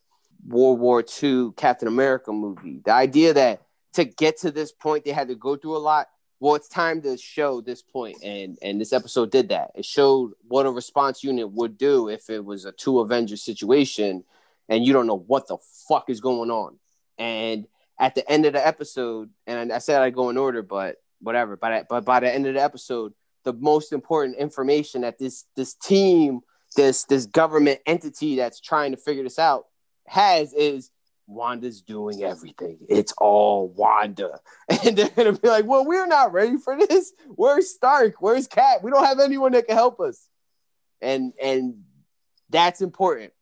[0.48, 2.82] World War II Captain America movie.
[2.86, 3.62] The idea that
[3.94, 6.08] to get to this point they had to go through a lot.
[6.43, 9.71] Well, it's time to show this point, and and this episode did that.
[9.75, 14.25] It showed what a response unit would do if it was a two Avengers situation,
[14.67, 15.56] and you don't know what the
[15.88, 16.79] fuck is going on.
[17.17, 17.65] And
[17.97, 21.56] at the end of the episode, and I said I go in order, but whatever.
[21.56, 23.13] But but by the end of the episode,
[23.45, 26.41] the most important information that this this team,
[26.75, 29.67] this this government entity that's trying to figure this out
[30.08, 30.91] has is
[31.27, 32.79] Wanda's doing everything.
[32.89, 34.39] It's all Wanda.
[34.86, 37.13] And they're gonna be like, Well, we're not ready for this.
[37.27, 38.15] Where's Stark?
[38.19, 38.83] Where's Cap?
[38.83, 40.27] We don't have anyone that can help us.
[41.01, 41.83] And and
[42.49, 43.33] that's important.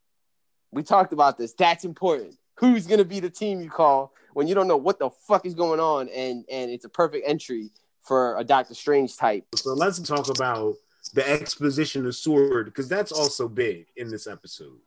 [0.72, 1.54] We talked about this.
[1.54, 2.36] That's important.
[2.60, 5.56] Who's gonna be the team you call when you don't know what the fuck is
[5.56, 7.72] going on and and it's a perfect entry
[8.04, 9.46] for a Doctor Strange type.
[9.56, 10.76] So let's talk about
[11.14, 14.80] the exposition of Sword because that's also big in this episode.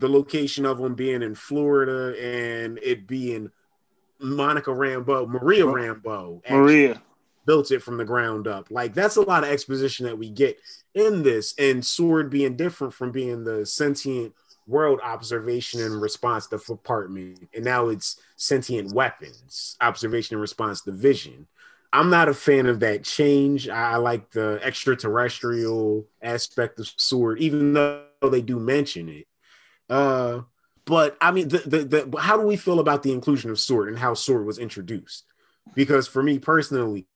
[0.00, 3.50] The location of them being in Florida and it being
[4.20, 7.00] Monica Rambeau, Maria Rambeau, Maria
[7.46, 8.70] built it from the ground up.
[8.70, 10.60] Like that's a lot of exposition that we get
[10.94, 14.34] in this, and Sword being different from being the sentient
[14.66, 21.46] world observation and response department, and now it's sentient weapons observation and response division.
[21.90, 23.66] I'm not a fan of that change.
[23.68, 29.26] I like the extraterrestrial aspect of Sword, even though they do mention it.
[29.88, 30.42] Uh,
[30.84, 33.88] but I mean, the, the, the how do we feel about the inclusion of Sword
[33.88, 35.24] and how Sword was introduced?
[35.74, 37.06] Because for me personally,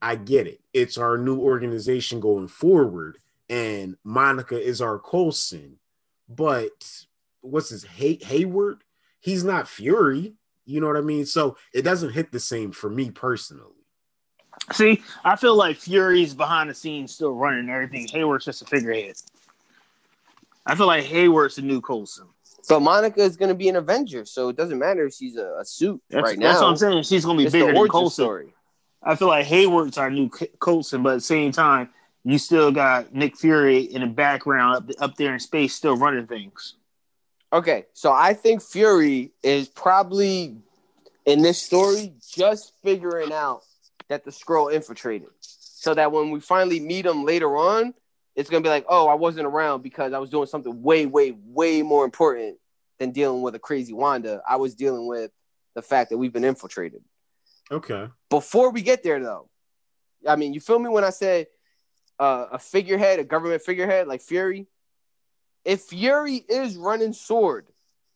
[0.00, 0.60] I get it.
[0.72, 3.18] It's our new organization going forward,
[3.48, 5.78] and Monica is our Coulson.
[6.28, 7.06] But
[7.40, 8.82] what's his Hay- Hayward?
[9.20, 10.34] He's not Fury.
[10.64, 11.26] You know what I mean?
[11.26, 13.82] So it doesn't hit the same for me personally.
[14.72, 18.06] See, I feel like Fury's behind the scenes still running everything.
[18.08, 19.16] Hayward's just a figurehead.
[20.66, 22.26] I feel like Hayward's the new Coulson.
[22.68, 25.56] But Monica is going to be an Avenger, so it doesn't matter if she's a,
[25.60, 26.48] a suit That's, right now.
[26.50, 27.02] that's what I'm saying.
[27.02, 28.24] She's going to be It's bigger than Coulson.
[28.24, 28.54] story.
[29.02, 31.90] I feel like Hayward's our new C- Coulson, but at the same time,
[32.24, 36.28] you still got Nick Fury in the background up, up there in space, still running
[36.28, 36.76] things.
[37.52, 40.56] Okay, so I think Fury is probably
[41.26, 43.62] in this story just figuring out
[44.08, 47.92] that the Skrull infiltrated, so that when we finally meet him later on,
[48.34, 51.34] it's gonna be like, oh, I wasn't around because I was doing something way, way,
[51.44, 52.58] way more important
[52.98, 54.42] than dealing with a crazy Wanda.
[54.48, 55.30] I was dealing with
[55.74, 57.02] the fact that we've been infiltrated.
[57.70, 58.08] Okay.
[58.30, 59.48] Before we get there, though,
[60.26, 61.46] I mean, you feel me when I said
[62.18, 64.66] uh, a figurehead, a government figurehead like Fury?
[65.64, 67.66] If Fury is running sword,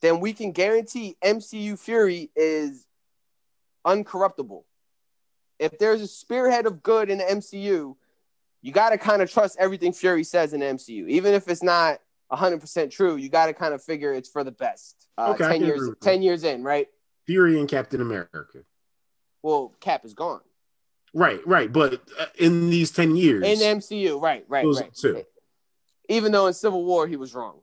[0.03, 2.87] then we can guarantee MCU Fury is
[3.87, 4.65] uncorruptible.
[5.59, 7.97] If there's a spearhead of good in the MCU,
[8.67, 11.09] you got to kind of trust everything Fury says in the MCU.
[11.09, 12.01] Even if it's not
[12.33, 15.07] 100% true, you got to kind of figure it's for the best.
[15.17, 16.89] Uh, Okay, I 10 years 10 years in, right?
[17.27, 18.65] Fury and Captain America.
[19.41, 20.41] Well, Cap is gone.
[21.15, 21.73] Right, right.
[21.73, 24.93] But uh, in these 10 years, In the MCU, right, right, right.
[24.93, 25.23] two.
[26.09, 27.61] Even though in Civil War he was wrong.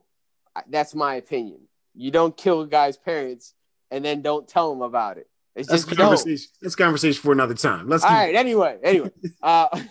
[0.70, 1.60] That's my opinion.
[1.94, 3.56] You don't kill a guy's parents
[3.92, 5.28] and then don't tell him about it.
[5.54, 6.48] It's that's just conversation.
[6.62, 7.90] That's conversation for another time.
[7.90, 8.34] Let's All right.
[8.34, 9.12] Anyway, anyway,
[9.44, 9.68] uh,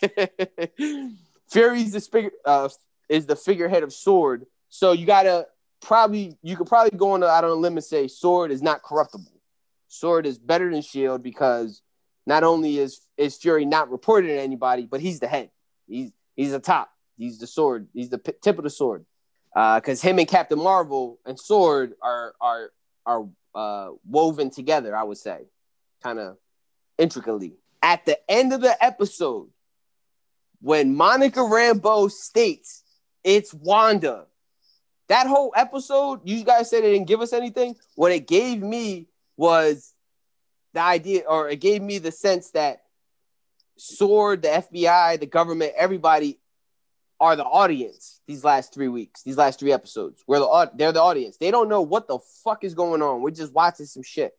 [1.50, 2.68] Fury's the figure uh,
[3.08, 4.46] is the figurehead of Sword.
[4.68, 5.46] So you gotta
[5.80, 8.82] probably you could probably go on out on a limb and say Sword is not
[8.82, 9.32] corruptible.
[9.88, 11.82] Sword is better than Shield because
[12.26, 15.50] not only is is Fury not reported to anybody, but he's the head.
[15.86, 16.90] He's he's the top.
[17.18, 17.88] He's the sword.
[17.92, 19.04] He's the p- tip of the sword.
[19.54, 22.70] Because him and Captain Marvel and Sword are are
[23.04, 24.96] are uh, woven together.
[24.96, 25.40] I would say,
[26.02, 26.36] kind of
[26.96, 27.54] intricately.
[27.82, 29.48] At the end of the episode,
[30.60, 32.82] when Monica Rambeau states
[33.24, 34.26] it's Wanda,
[35.08, 37.76] that whole episode, you guys said it didn't give us anything.
[37.94, 39.94] What it gave me was
[40.74, 42.82] the idea, or it gave me the sense that
[43.76, 46.38] Sword, the FBI, the government, everybody
[47.20, 50.22] are the audience these last three weeks, these last three episodes.
[50.26, 51.36] We're the they're the audience.
[51.36, 53.22] They don't know what the fuck is going on.
[53.22, 54.32] We're just watching some shit.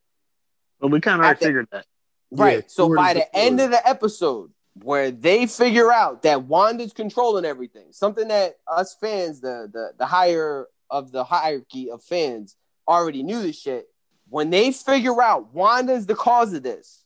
[0.79, 1.85] But we kind of already the- figured that.
[2.31, 2.57] Right.
[2.57, 4.51] Yeah, so by the the end of the episode,
[4.83, 10.05] where they figure out that Wanda's controlling everything, something that us fans, the the the
[10.05, 12.55] higher of the hierarchy of fans,
[12.87, 13.87] already knew this shit.
[14.29, 17.03] When they figure out Wanda's the cause of this,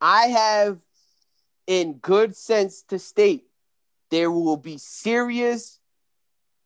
[0.00, 0.80] I have,
[1.66, 3.46] in good sense, to state
[4.10, 5.80] there will be serious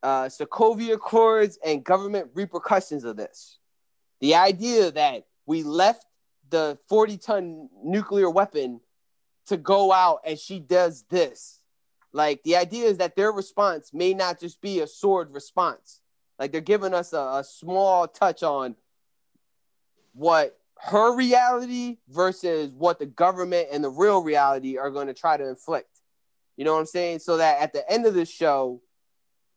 [0.02, 3.58] uh, Sokovia Accords and government repercussions of this.
[4.20, 6.04] The idea that we left
[6.50, 8.80] the 40 ton nuclear weapon
[9.46, 11.60] to go out and she does this.
[12.12, 16.00] Like the idea is that their response may not just be a sword response.
[16.38, 18.76] Like they're giving us a, a small touch on
[20.14, 25.36] what her reality versus what the government and the real reality are going to try
[25.36, 26.00] to inflict.
[26.56, 27.20] You know what I'm saying?
[27.20, 28.80] So that at the end of the show,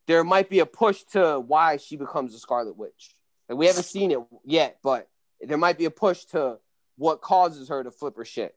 [0.08, 3.16] there might be a push to why she becomes a Scarlet Witch.
[3.48, 5.08] Like we haven't seen it yet, but
[5.42, 6.58] there might be a push to
[6.98, 8.56] what causes her to flip her shit.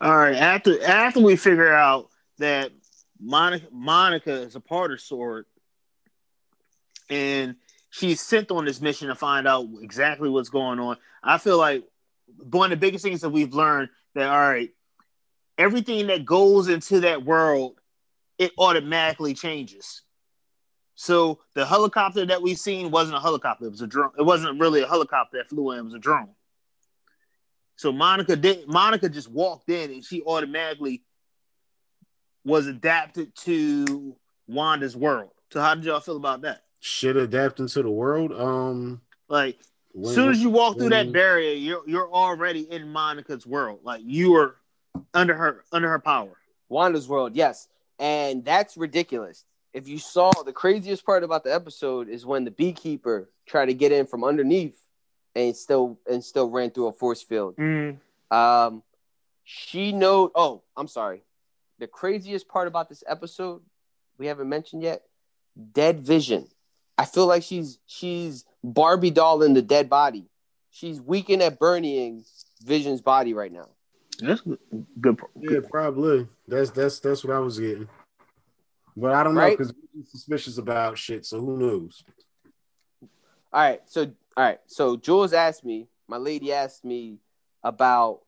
[0.00, 0.36] All right.
[0.36, 2.08] After after we figure out
[2.38, 2.72] that
[3.20, 5.46] Monica Monica is a part of Sword,
[7.08, 7.56] and
[7.90, 10.96] she's sent on this mission to find out exactly what's going on.
[11.22, 11.84] I feel like
[12.50, 14.70] one of the biggest things that we've learned that all right,
[15.58, 17.78] everything that goes into that world,
[18.38, 20.02] it automatically changes.
[20.94, 24.12] So the helicopter that we've seen wasn't a helicopter; it was a drone.
[24.18, 26.30] It wasn't really a helicopter that flew in; it was a drone.
[27.82, 28.68] So Monica did.
[28.68, 31.02] Monica just walked in, and she automatically
[32.44, 34.14] was adapted to
[34.46, 35.32] Wanda's world.
[35.52, 36.62] So how did y'all feel about that?
[36.78, 38.30] Should adapt into the world.
[38.30, 39.58] Um, like
[40.00, 43.80] as soon as you walk through that barrier, you're you're already in Monica's world.
[43.82, 44.58] Like you are
[45.12, 46.36] under her under her power.
[46.68, 47.66] Wanda's world, yes,
[47.98, 49.44] and that's ridiculous.
[49.74, 53.74] If you saw the craziest part about the episode is when the beekeeper tried to
[53.74, 54.78] get in from underneath
[55.34, 57.56] and still and still ran through a force field.
[57.56, 57.98] Mm.
[58.30, 58.82] Um,
[59.44, 60.30] she know.
[60.34, 61.22] Oh, I'm sorry.
[61.78, 63.62] The craziest part about this episode
[64.18, 65.02] we haven't mentioned yet:
[65.72, 66.48] dead vision.
[66.98, 70.26] I feel like she's she's Barbie doll in the dead body.
[70.70, 72.24] She's weakened at burning
[72.64, 73.68] Vision's body right now.
[74.20, 74.42] That's
[75.00, 75.20] good.
[75.40, 76.28] Yeah, probably.
[76.46, 77.88] That's that's that's what I was getting.
[78.96, 81.24] But I don't know because we're suspicious about shit.
[81.26, 82.04] So who knows?
[83.52, 83.80] All right.
[83.86, 84.58] So all right.
[84.66, 85.88] So Jules asked me.
[86.08, 87.18] My lady asked me
[87.62, 88.20] about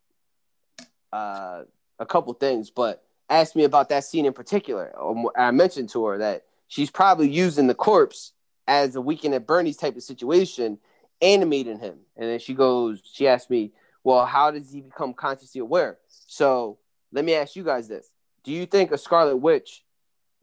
[1.13, 1.63] uh,
[1.99, 4.95] a couple things, but asked me about that scene in particular.
[5.01, 8.33] Um, I mentioned to her that she's probably using the corpse
[8.67, 10.79] as a weekend at Bernie's type of situation,
[11.21, 11.99] animating him.
[12.17, 15.99] And then she goes, she asked me, well, how does he become consciously aware?
[16.09, 16.79] So
[17.13, 18.11] let me ask you guys this.
[18.43, 19.85] Do you think a Scarlet Witch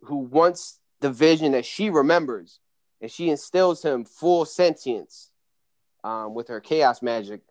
[0.03, 2.59] who wants the vision that she remembers
[3.01, 5.30] and she instills him full sentience
[6.03, 7.41] um, with her chaos magic,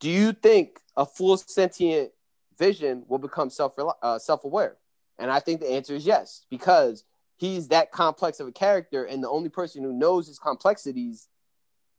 [0.00, 2.10] do you think a full sentient
[2.58, 4.76] vision will become self uh, self aware?
[5.18, 7.04] And I think the answer is yes, because
[7.36, 11.28] he's that complex of a character, and the only person who knows his complexities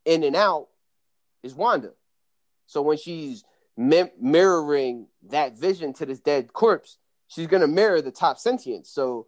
[0.04, 0.68] in and out
[1.42, 1.92] is Wanda.
[2.66, 3.44] So when she's
[3.76, 8.86] mi- mirroring that vision to this dead corpse, she's gonna mirror the top sentient.
[8.86, 9.26] So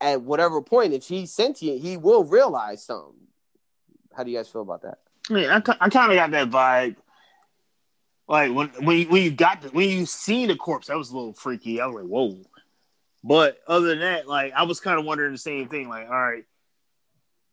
[0.00, 3.14] at whatever point, if he's sentient, he will realize something.
[4.14, 4.98] How do you guys feel about that?
[5.30, 6.96] Yeah, I, I kind of got that vibe.
[8.28, 11.10] Like when when you, when you got the, when you seen the corpse, that was
[11.10, 11.80] a little freaky.
[11.80, 12.38] I was like, whoa.
[13.24, 15.88] But other than that, like I was kind of wondering the same thing.
[15.88, 16.44] Like, all right,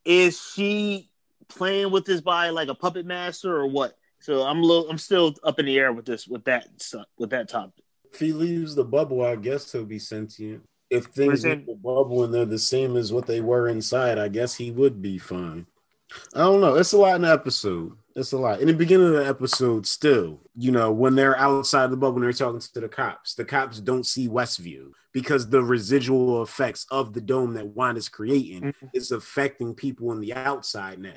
[0.05, 1.09] is she
[1.47, 3.97] playing with this body like a puppet master or what?
[4.21, 6.67] So I'm a little, I'm still up in the air with this, with that,
[7.17, 7.83] with that topic.
[8.11, 10.63] If he leaves the bubble, I guess he'll be sentient.
[10.89, 14.27] If things in the bubble and they're the same as what they were inside, I
[14.27, 15.67] guess he would be fine.
[16.35, 16.75] I don't know.
[16.75, 17.93] It's a lot in the episode.
[18.15, 18.59] It's a lot.
[18.59, 22.23] In the beginning of the episode, still, you know, when they're outside the bubble and
[22.23, 27.13] they're talking to the cops, the cops don't see Westview because the residual effects of
[27.13, 28.87] the dome that Wanda's creating mm-hmm.
[28.93, 31.13] is affecting people on the outside now.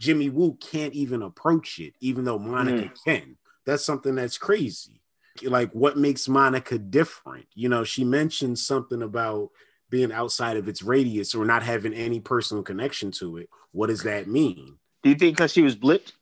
[0.00, 3.04] Jimmy Woo can't even approach it, even though Monica mm.
[3.04, 3.36] can.
[3.64, 5.00] That's something that's crazy.
[5.42, 7.46] Like, what makes Monica different?
[7.54, 9.50] You know, she mentioned something about
[9.92, 13.50] being outside of its radius or not having any personal connection to it.
[13.72, 14.78] What does that mean?
[15.02, 16.12] Do you think because she was blipped?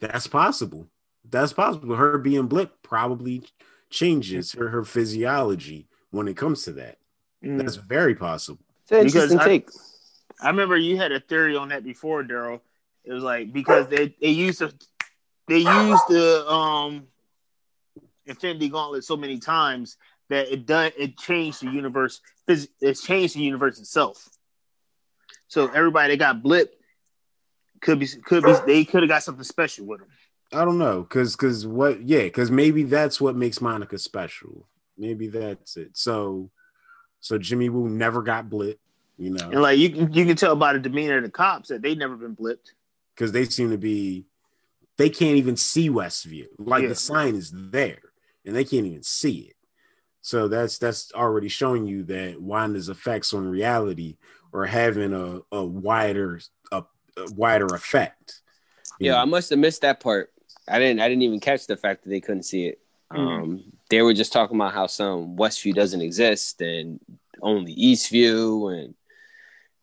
[0.00, 0.86] That's possible.
[1.28, 1.96] That's possible.
[1.96, 3.44] Her being blipped probably
[3.88, 6.98] changes her, her physiology when it comes to that.
[7.42, 7.56] Mm.
[7.58, 8.62] That's very possible.
[8.90, 9.64] Because I,
[10.42, 12.60] I, remember you had a theory on that before, Daryl.
[13.04, 14.74] It was like because they, they used to
[15.48, 17.06] they used the um
[18.26, 19.96] Infinity Gauntlet so many times
[20.30, 22.20] that it done it changed the universe.
[22.46, 24.28] It's changed the universe itself.
[25.48, 26.70] So everybody that got blipped
[27.80, 30.08] could be could be they could have got something special with them.
[30.52, 34.66] I don't know, cause cause what yeah, cause maybe that's what makes Monica special.
[34.96, 35.96] Maybe that's it.
[35.96, 36.50] So
[37.20, 38.78] so Jimmy Woo never got blipped,
[39.16, 39.50] you know.
[39.50, 42.16] And like you you can tell by the demeanor of the cops that they never
[42.16, 42.72] been blipped.
[43.14, 44.26] Because they seem to be
[44.96, 46.46] they can't even see Westview.
[46.58, 46.88] Like yeah.
[46.88, 48.00] the sign is there
[48.44, 49.53] and they can't even see it.
[50.24, 54.16] So that's that's already showing you that Wanda's effects on reality
[54.54, 56.40] are having a, a wider
[56.72, 56.82] a,
[57.18, 58.40] a wider effect.
[58.98, 59.18] Yeah, know?
[59.18, 60.32] I must have missed that part.
[60.66, 62.80] I didn't I didn't even catch the fact that they couldn't see it.
[63.12, 63.18] Mm.
[63.18, 67.00] Um, they were just talking about how some Westview doesn't exist and
[67.42, 68.94] only Eastview, and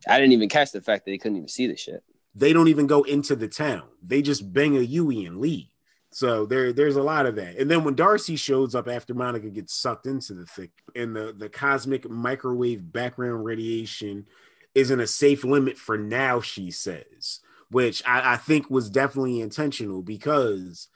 [0.10, 2.04] I didn't even catch the fact that they couldn't even see the shit.
[2.34, 3.84] They don't even go into the town.
[4.02, 5.68] They just bang a Yui and leave.
[6.12, 7.58] So there, there's a lot of that.
[7.58, 11.34] And then when Darcy shows up after Monica gets sucked into the thick, and the
[11.36, 14.28] the cosmic microwave background radiation
[14.76, 17.40] isn't a safe limit for now, she says,
[17.70, 20.90] which I, I think was definitely intentional because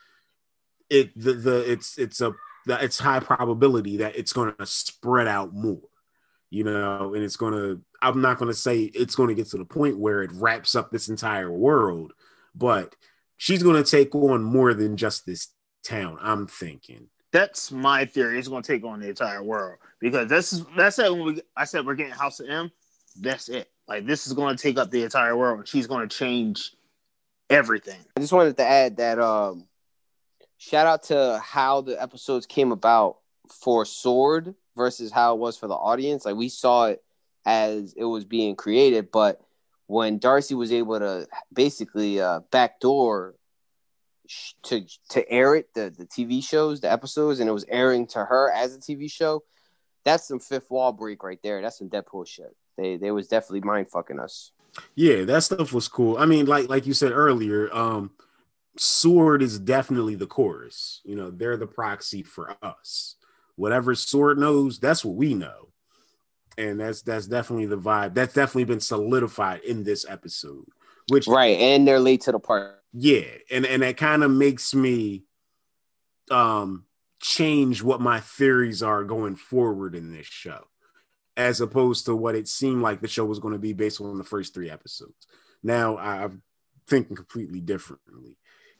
[0.90, 2.34] it the, the it's it's a
[2.66, 5.88] it's high probability that it's going to spread out more,
[6.50, 9.48] you know, and it's going to I'm not going to say it's going to get
[9.48, 12.12] to the point where it wraps up this entire world,
[12.54, 12.94] but
[13.36, 15.48] she's going to take on more than just this
[15.84, 16.18] town.
[16.20, 17.08] I'm thinking.
[17.32, 18.38] That's my theory.
[18.38, 21.12] It's going to take on the entire world because this is that's it.
[21.12, 22.70] When we, I said we're getting House of M,
[23.20, 23.70] that's it.
[23.86, 25.68] Like this is going to take up the entire world.
[25.68, 26.72] She's going to change
[27.50, 28.00] everything.
[28.16, 29.66] I just wanted to add that um,
[30.56, 33.18] shout out to how the episodes came about
[33.50, 34.52] for S.W.O.R.D.
[34.76, 36.24] versus how it was for the audience.
[36.24, 37.02] Like we saw it
[37.44, 39.40] as it was being created, but
[39.86, 43.34] when Darcy was able to basically uh, backdoor
[44.64, 48.24] to to air it the the TV shows, the episodes, and it was airing to
[48.24, 49.44] her as a TV show.
[50.04, 51.62] That's some fifth wall break right there.
[51.62, 52.54] That's some Deadpool shit.
[52.76, 54.52] They they was definitely mind fucking us.
[54.94, 56.18] Yeah, that stuff was cool.
[56.18, 58.10] I mean, like like you said earlier, um,
[58.76, 59.44] S.W.O.R.D.
[59.44, 61.00] is definitely the chorus.
[61.04, 63.16] You know, they're the proxy for us.
[63.54, 64.40] Whatever S.W.O.R.D.
[64.40, 65.68] knows, that's what we know.
[66.58, 68.14] And that's that's definitely the vibe.
[68.14, 70.64] That's definitely been solidified in this episode.
[71.08, 72.74] Which right, and they're late to the party.
[72.92, 75.24] Yeah, and and that kind of makes me
[76.30, 76.84] um
[77.20, 80.64] change what my theories are going forward in this show
[81.36, 84.16] as opposed to what it seemed like the show was going to be based on
[84.16, 85.26] the first three episodes.
[85.62, 86.42] Now I'm
[86.86, 88.38] thinking completely differently.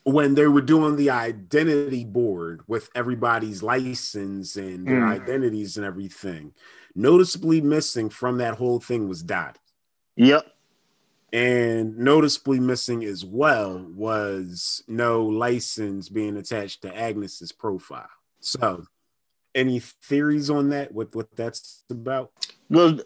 [0.08, 5.10] When they were doing the identity board with everybody's license and their mm.
[5.10, 6.52] identities and everything,
[6.94, 9.58] noticeably missing from that whole thing was Dot.
[10.14, 10.46] Yep.
[11.32, 18.08] And noticeably missing as well was no license being attached to Agnes's profile.
[18.38, 18.86] So
[19.56, 20.92] any theories on that?
[20.92, 22.30] What what that's about?
[22.70, 23.00] Well,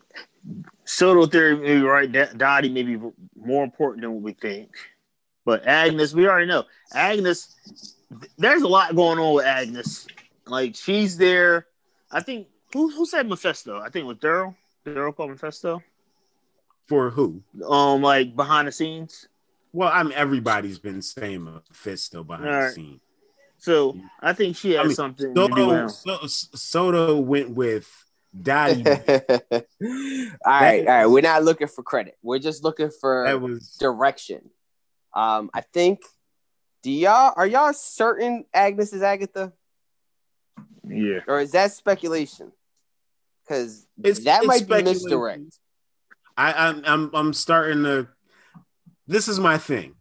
[0.84, 2.36] pseudo theory, maybe right.
[2.36, 2.98] Dottie may be
[3.34, 4.70] more important than what we think,
[5.44, 6.64] but Agnes, we already know.
[6.92, 7.56] Agnes,
[8.38, 10.06] there's a lot going on with Agnes.
[10.46, 11.66] Like she's there.
[12.10, 13.78] I think who who said Mephisto?
[13.80, 14.54] I think it was Daryl.
[14.84, 15.82] Daryl called Mephisto.
[16.86, 17.42] For who?
[17.66, 19.28] Um, like behind the scenes.
[19.72, 22.66] Well, I'm everybody's been saying Mephisto behind right.
[22.68, 23.00] the scenes.
[23.58, 25.68] So I think she has I mean, something Soto, to do
[26.22, 27.88] with Soto went with
[28.42, 28.84] Dottie.
[28.88, 28.96] all
[30.46, 31.06] right, all right.
[31.06, 32.16] We're not looking for credit.
[32.22, 34.50] We're just looking for was, direction.
[35.14, 36.00] Um, I think.
[36.82, 39.52] Do y'all are y'all certain Agnes is Agatha?
[40.88, 41.20] Yeah.
[41.28, 42.52] Or is that speculation?
[43.42, 45.58] Because that might be misdirect.
[46.38, 48.08] I, I'm I'm I'm starting to.
[49.06, 49.94] This is my thing.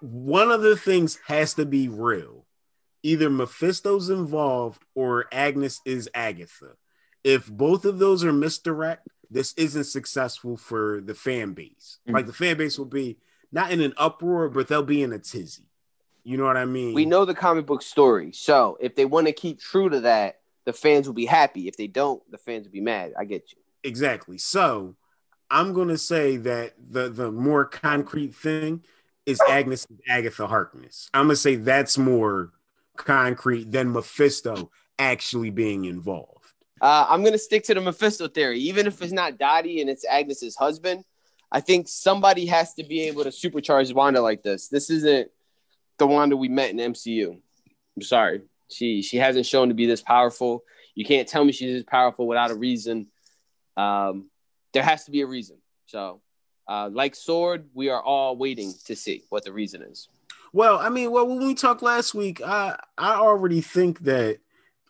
[0.00, 2.42] One of the things has to be real
[3.02, 6.76] either Mephisto's involved or Agnes is Agatha.
[7.24, 11.98] If both of those are misdirect, this isn't successful for the fan base.
[12.06, 12.14] Mm-hmm.
[12.14, 13.18] Like the fan base will be
[13.52, 15.64] not in an uproar, but they'll be in a tizzy.
[16.24, 16.94] You know what I mean?
[16.94, 18.32] We know the comic book story.
[18.32, 21.68] So if they want to keep true to that, the fans will be happy.
[21.68, 23.12] If they don't, the fans will be mad.
[23.18, 23.58] I get you.
[23.84, 24.38] Exactly.
[24.38, 24.94] So
[25.50, 28.82] I'm gonna say that the the more concrete thing
[29.26, 31.10] is Agnes and Agatha Harkness.
[31.12, 32.52] I'm gonna say that's more
[32.96, 36.52] concrete than Mephisto actually being involved.
[36.80, 40.04] Uh, I'm gonna stick to the Mephisto theory, even if it's not Dottie and it's
[40.04, 41.04] Agnes's husband.
[41.52, 44.68] I think somebody has to be able to supercharge Wanda like this.
[44.68, 45.30] This isn't
[45.98, 47.38] the Wanda we met in MCU.
[47.94, 48.40] I'm sorry,
[48.70, 50.64] she she hasn't shown to be this powerful.
[50.94, 53.08] You can't tell me she's this powerful without a reason.
[53.76, 54.30] Um,
[54.72, 55.58] there has to be a reason.
[55.86, 56.22] So,
[56.66, 60.08] uh, like S.W.O.R.D., we are all waiting to see what the reason is.
[60.54, 64.38] Well, I mean, well, when we talked last week, I I already think that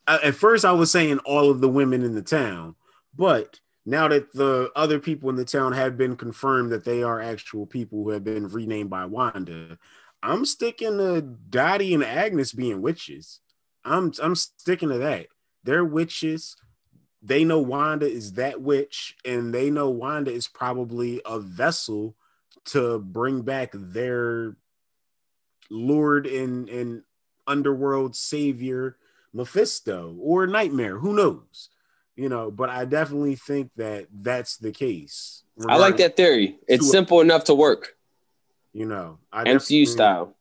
[0.06, 2.76] uh, at first I was saying all of the women in the town,
[3.16, 7.20] but now that the other people in the town have been confirmed that they are
[7.20, 9.78] actual people who have been renamed by Wanda,
[10.22, 13.40] I'm sticking to Dottie and Agnes being witches.
[13.84, 15.26] I'm I'm sticking to that.
[15.64, 16.56] They're witches.
[17.22, 22.16] They know Wanda is that witch, and they know Wanda is probably a vessel
[22.66, 24.56] to bring back their
[25.70, 27.02] Lord and and
[27.46, 28.96] underworld savior
[29.32, 30.98] Mephisto or Nightmare.
[30.98, 31.70] Who knows?
[32.16, 35.44] You know, but I definitely think that that's the case.
[35.66, 36.58] I like that theory.
[36.68, 37.96] It's simple a, enough to work.
[38.72, 40.36] You know, I MCU style.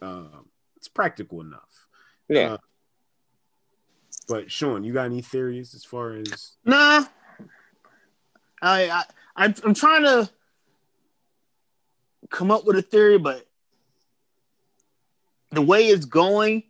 [0.00, 0.24] Uh,
[0.76, 1.86] it's practical enough.
[2.28, 2.54] Yeah.
[2.54, 2.58] Uh,
[4.28, 6.52] but Sean, you got any theories as far as?
[6.64, 7.04] Nah.
[8.60, 9.04] I
[9.36, 10.30] I I'm trying to
[12.30, 13.46] come up with a theory, but
[15.50, 16.62] the way it's going,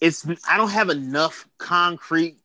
[0.00, 2.38] it's I don't have enough concrete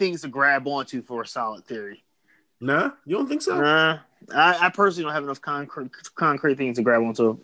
[0.00, 2.02] things to grab onto for a solid theory.
[2.60, 3.60] Nah, you don't think so?
[3.60, 4.00] Nah,
[4.34, 7.38] I, I personally don't have enough concrete concrete things to grab onto.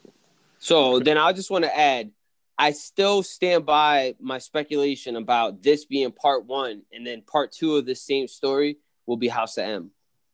[0.58, 2.10] So then I just want to add,
[2.58, 7.76] I still stand by my speculation about this being part one, and then part two
[7.76, 9.90] of the same story will be House of M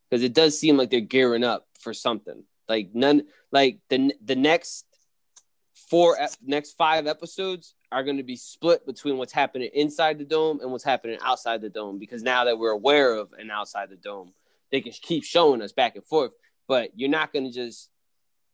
[0.08, 2.44] because it does seem like they're gearing up for something.
[2.68, 4.86] Like none, like the the next
[5.74, 10.60] four next five episodes are going to be split between what's happening inside the dome
[10.60, 13.96] and what's happening outside the dome because now that we're aware of and outside the
[13.96, 14.32] dome,
[14.70, 16.32] they can keep showing us back and forth.
[16.66, 17.90] But you're not going to just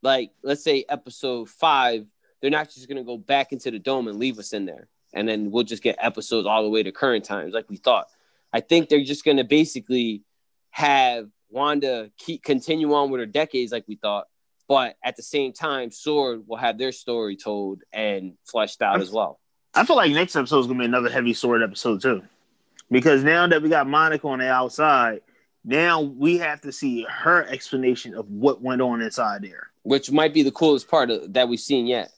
[0.03, 2.07] like let's say episode five,
[2.41, 4.89] they're not just going to go back into the dome and leave us in there,
[5.13, 8.09] and then we'll just get episodes all the way to current times like we thought.
[8.53, 10.23] I think they're just going to basically
[10.71, 14.29] have Wanda keep continue on with her decades like we thought,
[14.69, 16.43] but at the same time, S.W.O.R.D.
[16.47, 19.41] will have their story told and fleshed out I, as well.
[19.75, 21.65] I feel like next episode is gonna be another heavy S.W.O.R.D.
[21.65, 22.23] episode too,
[22.91, 25.23] because now that we got Monica on the outside,
[25.65, 30.35] now we have to see her explanation of what went on inside there, which might
[30.35, 32.13] be the coolest part of, that we've seen yet.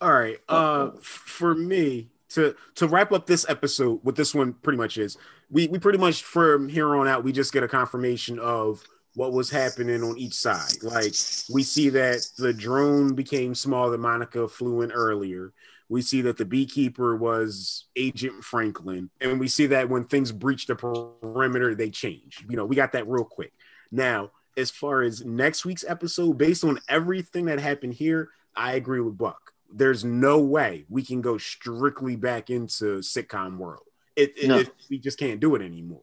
[0.00, 4.76] All right, uh, for me to to wrap up this episode, what this one pretty
[4.76, 5.16] much is,
[5.50, 8.84] we we pretty much from here on out we just get a confirmation of
[9.14, 10.82] what was happening on each side.
[10.82, 11.14] Like
[11.50, 13.96] we see that the drone became smaller.
[13.96, 15.52] Monica flew in earlier.
[15.88, 20.66] We see that the beekeeper was Agent Franklin, and we see that when things breach
[20.66, 22.44] the perimeter, they change.
[22.48, 23.52] You know, we got that real quick.
[23.92, 29.00] Now, as far as next week's episode, based on everything that happened here, I agree
[29.00, 29.52] with Buck.
[29.72, 33.86] There's no way we can go strictly back into sitcom world.
[34.16, 34.58] It, it, no.
[34.58, 36.02] it, we just can't do it anymore.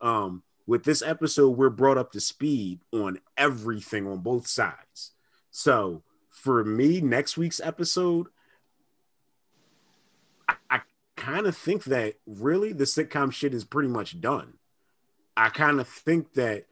[0.00, 5.12] Um, with this episode, we're brought up to speed on everything on both sides.
[5.50, 8.26] So for me, next week's episode,
[10.48, 10.80] I, I
[11.16, 14.54] kind of think that really the sitcom shit is pretty much done.
[15.36, 16.64] I kind of think that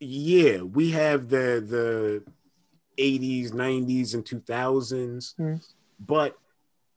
[0.00, 2.22] yeah, we have the the
[2.98, 5.66] 80s, 90s, and 2000s, mm.
[5.98, 6.36] but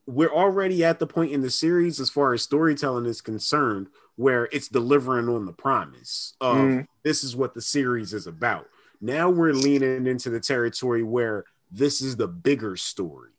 [0.08, 4.48] we're already at the point in the series as far as storytelling is concerned where
[4.54, 6.88] it's delivering on the promise of mm.
[7.04, 8.68] this is what the series is about.
[9.02, 13.32] Now we're leaning into the territory where this is the bigger story.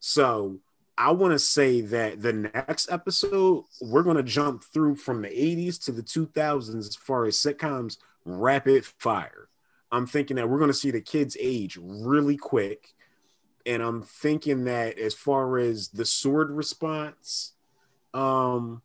[0.00, 0.58] So
[0.98, 5.28] I want to say that the next episode, we're going to jump through from the
[5.28, 9.48] 80s to the 2000s as far as sitcoms rapid fire.
[9.92, 12.92] I'm thinking that we're going to see the kids age really quick
[13.68, 16.54] and I'm thinking that as far as the S.W.O.R.D.
[16.54, 17.52] response,
[18.14, 18.80] um,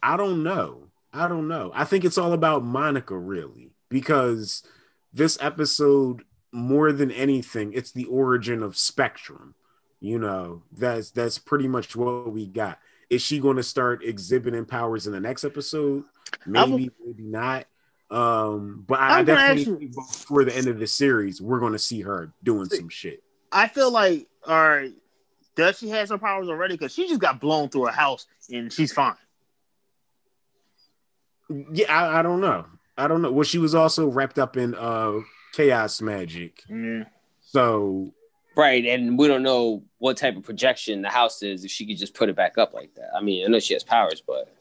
[0.00, 0.84] I don't know.
[1.12, 1.72] I don't know.
[1.74, 4.62] I think it's all about Monica, really, because
[5.12, 6.22] this episode,
[6.52, 9.56] more than anything, it's the origin of Spectrum.
[9.98, 12.78] You know, that's that's pretty much what we got.
[13.10, 16.04] Is she going to start exhibiting powers in the next episode?
[16.46, 17.66] Maybe, maybe not.
[18.10, 21.78] Um, but I, I definitely think before the end of the series, we're going to
[21.78, 23.22] see her doing see, some shit.
[23.52, 24.92] I feel like, all right,
[25.54, 26.74] does she have some powers already?
[26.74, 29.16] Because she just got blown through a house and she's fine.
[31.72, 32.66] Yeah, I, I, don't know.
[32.96, 33.32] I don't know.
[33.32, 35.20] Well, she was also wrapped up in uh
[35.52, 36.62] chaos magic.
[36.68, 37.04] Yeah.
[37.40, 38.12] So
[38.58, 41.96] Right, and we don't know what type of projection the house is if she could
[41.96, 43.10] just put it back up like that.
[43.16, 44.52] I mean, I know she has powers, but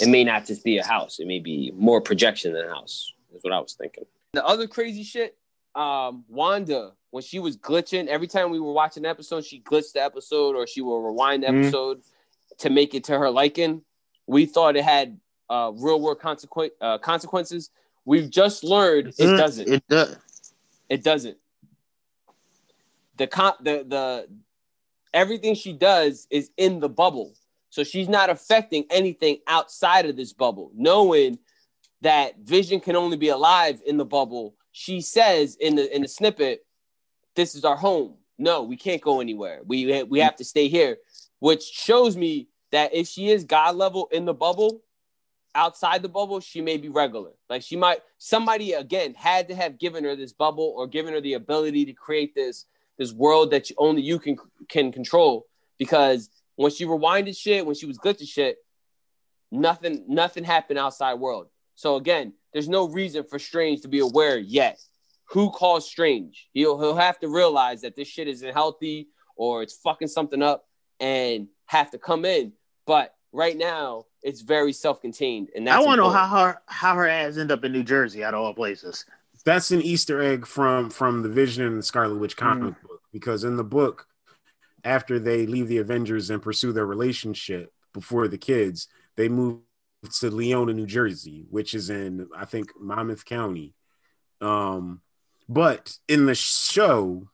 [0.00, 1.18] it may not just be a house.
[1.18, 3.12] It may be more projection than a house.
[3.34, 4.04] Is what I was thinking.
[4.32, 5.36] The other crazy shit,
[5.74, 9.92] um, Wanda, when she was glitching, every time we were watching the episode, she glitched
[9.92, 11.62] the episode or she will rewind the mm-hmm.
[11.62, 12.02] episode
[12.58, 13.82] to make it to her liking.
[14.26, 15.18] We thought it had
[15.48, 17.70] uh, real world consequence uh, consequences.
[18.04, 19.68] We've just learned it doesn't.
[19.68, 20.16] It does.
[20.88, 21.36] It doesn't.
[23.16, 24.28] The comp, the the
[25.12, 27.34] everything she does is in the bubble.
[27.70, 31.38] So she's not affecting anything outside of this bubble, knowing
[32.00, 34.54] that Vision can only be alive in the bubble.
[34.72, 36.64] She says in the in the snippet,
[37.34, 38.16] "This is our home.
[38.38, 39.62] No, we can't go anywhere.
[39.66, 40.98] We we have to stay here,"
[41.40, 44.82] which shows me that if she is God level in the bubble,
[45.54, 47.32] outside the bubble, she may be regular.
[47.50, 51.20] Like she might somebody again had to have given her this bubble or given her
[51.20, 52.66] the ability to create this
[52.98, 54.36] this world that you, only you can
[54.68, 55.46] can control
[55.78, 58.56] because when she rewinded shit, when she was glitching shit,
[59.52, 61.46] nothing nothing happened outside world.
[61.76, 64.80] So again, there's no reason for Strange to be aware yet.
[65.30, 66.48] Who calls Strange?
[66.52, 70.66] He'll he'll have to realize that this shit isn't healthy or it's fucking something up
[70.98, 72.52] and have to come in.
[72.86, 76.96] But right now, it's very self-contained, and that's I want to know how her how
[76.96, 79.04] her ass end up in New Jersey out of all places.
[79.44, 82.82] That's an Easter egg from from the Vision and the Scarlet Witch comic mm.
[82.82, 84.08] book because in the book
[84.84, 89.58] after they leave the Avengers and pursue their relationship before the kids, they move
[90.20, 93.74] to Leonia, New Jersey, which is in I think Monmouth County.
[94.40, 95.00] Um,
[95.48, 97.28] but in the show,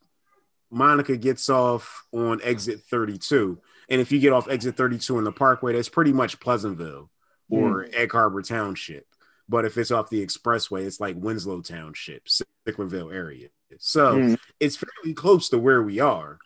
[0.71, 3.59] Monica gets off on exit 32.
[3.89, 7.11] And if you get off exit 32 in the Parkway, that's pretty much Pleasantville
[7.51, 9.07] or Egg Harbor Township.
[9.49, 12.27] But if it's off the expressway, it's like Winslow Township,
[12.67, 13.49] Sicklerville area.
[13.79, 14.39] So Mm.
[14.59, 16.39] it's fairly close to where we are.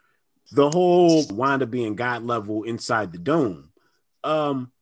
[0.53, 3.70] The whole Wanda being God level inside the dome.
[4.24, 4.72] Um,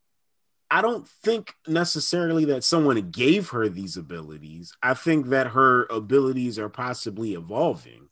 [0.71, 4.73] I don't think necessarily that someone gave her these abilities.
[4.83, 8.09] I think that her abilities are possibly evolving.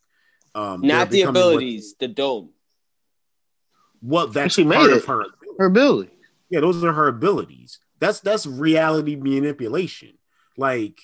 [0.55, 2.51] Um, Not the becoming what- abilities, the dome.
[4.03, 4.97] Well, that's She made part it.
[4.99, 5.25] of her.
[5.59, 6.11] Her ability.
[6.51, 7.79] Yeah, those are her abilities.
[8.01, 10.19] That's that's reality manipulation.
[10.57, 11.01] Like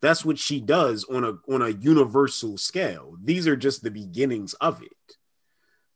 [0.00, 3.16] that's what she does on a on a universal scale.
[3.22, 4.93] These are just the beginnings of it.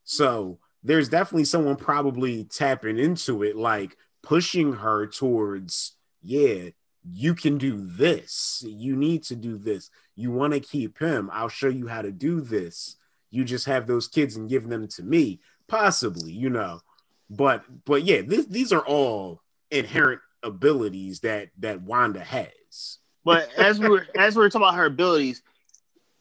[0.09, 6.71] So there's definitely someone probably tapping into it, like pushing her towards, yeah,
[7.13, 8.65] you can do this.
[8.67, 9.91] You need to do this.
[10.17, 11.29] You want to keep him.
[11.31, 12.97] I'll show you how to do this.
[13.31, 16.81] You just have those kids and give them to me, possibly, you know.
[17.29, 22.97] But but yeah, this, these are all inherent abilities that that Wanda has.
[23.27, 25.43] But as we were as we're talking about her abilities,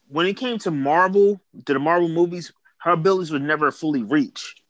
[0.08, 4.62] when it came to Marvel, to the Marvel movies, her abilities would never fully reach.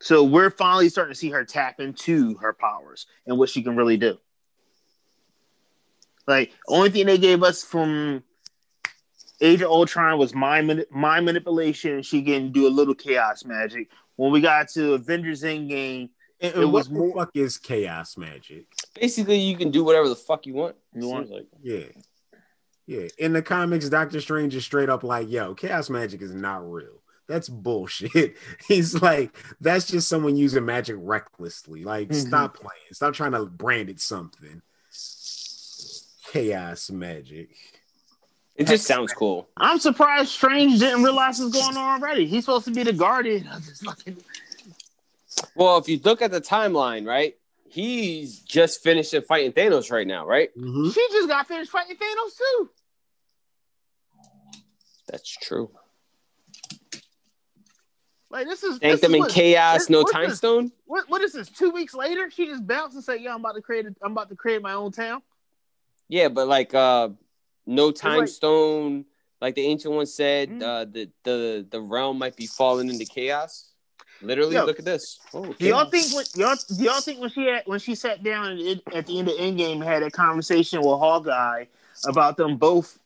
[0.00, 3.76] So we're finally starting to see her tap into her powers and what she can
[3.76, 4.18] really do.
[6.26, 8.22] Like only thing they gave us from
[9.40, 13.88] Age of Ultron was mind mind manipulation, and she can do a little chaos magic.
[14.16, 16.10] When we got to Avengers Endgame,
[16.42, 18.66] And, It was what the more- fuck is chaos magic?
[18.98, 20.76] Basically, you can do whatever the fuck you want.
[20.94, 21.46] You want- like.
[21.62, 21.84] Yeah.
[22.86, 23.08] Yeah.
[23.18, 26.99] In the comics, Doctor Strange is straight up like, yo, chaos magic is not real.
[27.30, 28.36] That's bullshit.
[28.66, 31.84] He's like, that's just someone using magic recklessly.
[31.84, 32.26] Like, Mhm.
[32.26, 32.82] stop playing.
[32.92, 34.62] Stop trying to brand it something.
[36.32, 37.50] Chaos magic.
[38.56, 39.48] It just sounds cool.
[39.56, 42.26] I'm surprised Strange didn't realize what's going on already.
[42.26, 44.16] He's supposed to be the guardian of this fucking.
[45.54, 47.36] Well, if you look at the timeline, right?
[47.68, 50.50] He's just finished fighting Thanos right now, right?
[50.58, 50.92] Mhm.
[50.92, 52.70] She just got finished fighting Thanos too.
[55.06, 55.70] That's true.
[58.30, 60.38] Like this is Thank this them is in what- chaos, this- no time this?
[60.38, 60.72] stone.
[60.86, 61.48] What, what is this?
[61.48, 63.86] Two weeks later, she just bounced and said, "Yeah, I'm about to create.
[63.86, 65.22] A, I'm about to create my own town."
[66.08, 67.10] Yeah, but like uh
[67.66, 69.04] no time like- stone,
[69.40, 70.62] like the ancient one said, Mm.
[70.62, 73.66] uh the, the the realm might be falling into chaos.
[74.22, 75.18] Literally, Yo, look at this.
[75.32, 78.22] Oh, Do y'all think when y'all do y'all think when she had, when she sat
[78.22, 81.64] down it, at the end of Endgame had a conversation with Hawkeye
[82.06, 82.98] about them both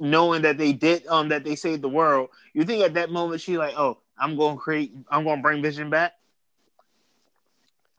[0.00, 2.30] knowing that they did um that they saved the world?
[2.54, 5.42] You think at that moment she like, oh, I'm going to create, I'm going to
[5.42, 6.14] bring Vision back?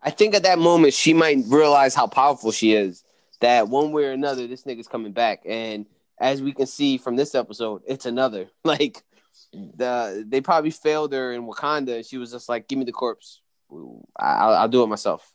[0.02, 3.04] I think at that moment she might realize how powerful she is.
[3.42, 5.42] That one way or another, this nigga's coming back.
[5.46, 5.86] And
[6.20, 8.50] as we can see from this episode, it's another.
[8.64, 9.04] Like
[9.54, 12.92] the they probably failed her in Wakanda, and she was just like, "Give me the
[12.92, 13.42] corpse.
[14.20, 15.32] I- I'll, I'll do it myself."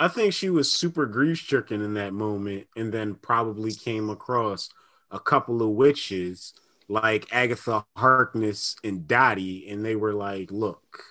[0.00, 4.70] I think she was super grief stricken in that moment and then probably came across
[5.10, 6.54] a couple of witches
[6.90, 11.04] like Agatha Harkness and Dottie, and they were like, Look,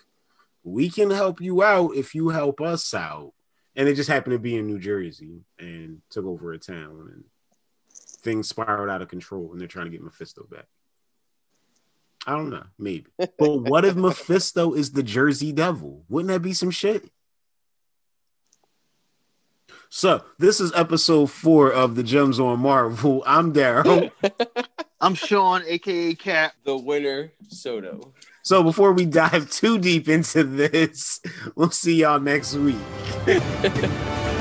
[0.64, 3.32] we can help you out if you help us out.
[3.76, 7.24] And it just happened to be in New Jersey and took over a town and
[8.22, 10.66] things spiraled out of control and they're trying to get Mephisto back.
[12.28, 13.06] I don't know, maybe.
[13.18, 16.04] But what if Mephisto is the Jersey Devil?
[16.10, 17.10] Wouldn't that be some shit?
[19.88, 23.24] So this is episode four of the Gems on Marvel.
[23.26, 24.12] I'm Daryl.
[25.02, 26.54] I'm Sean, aka Cap.
[26.66, 28.14] The winner, Soto.
[28.44, 31.22] so before we dive too deep into this,
[31.56, 32.76] we'll see y'all next week.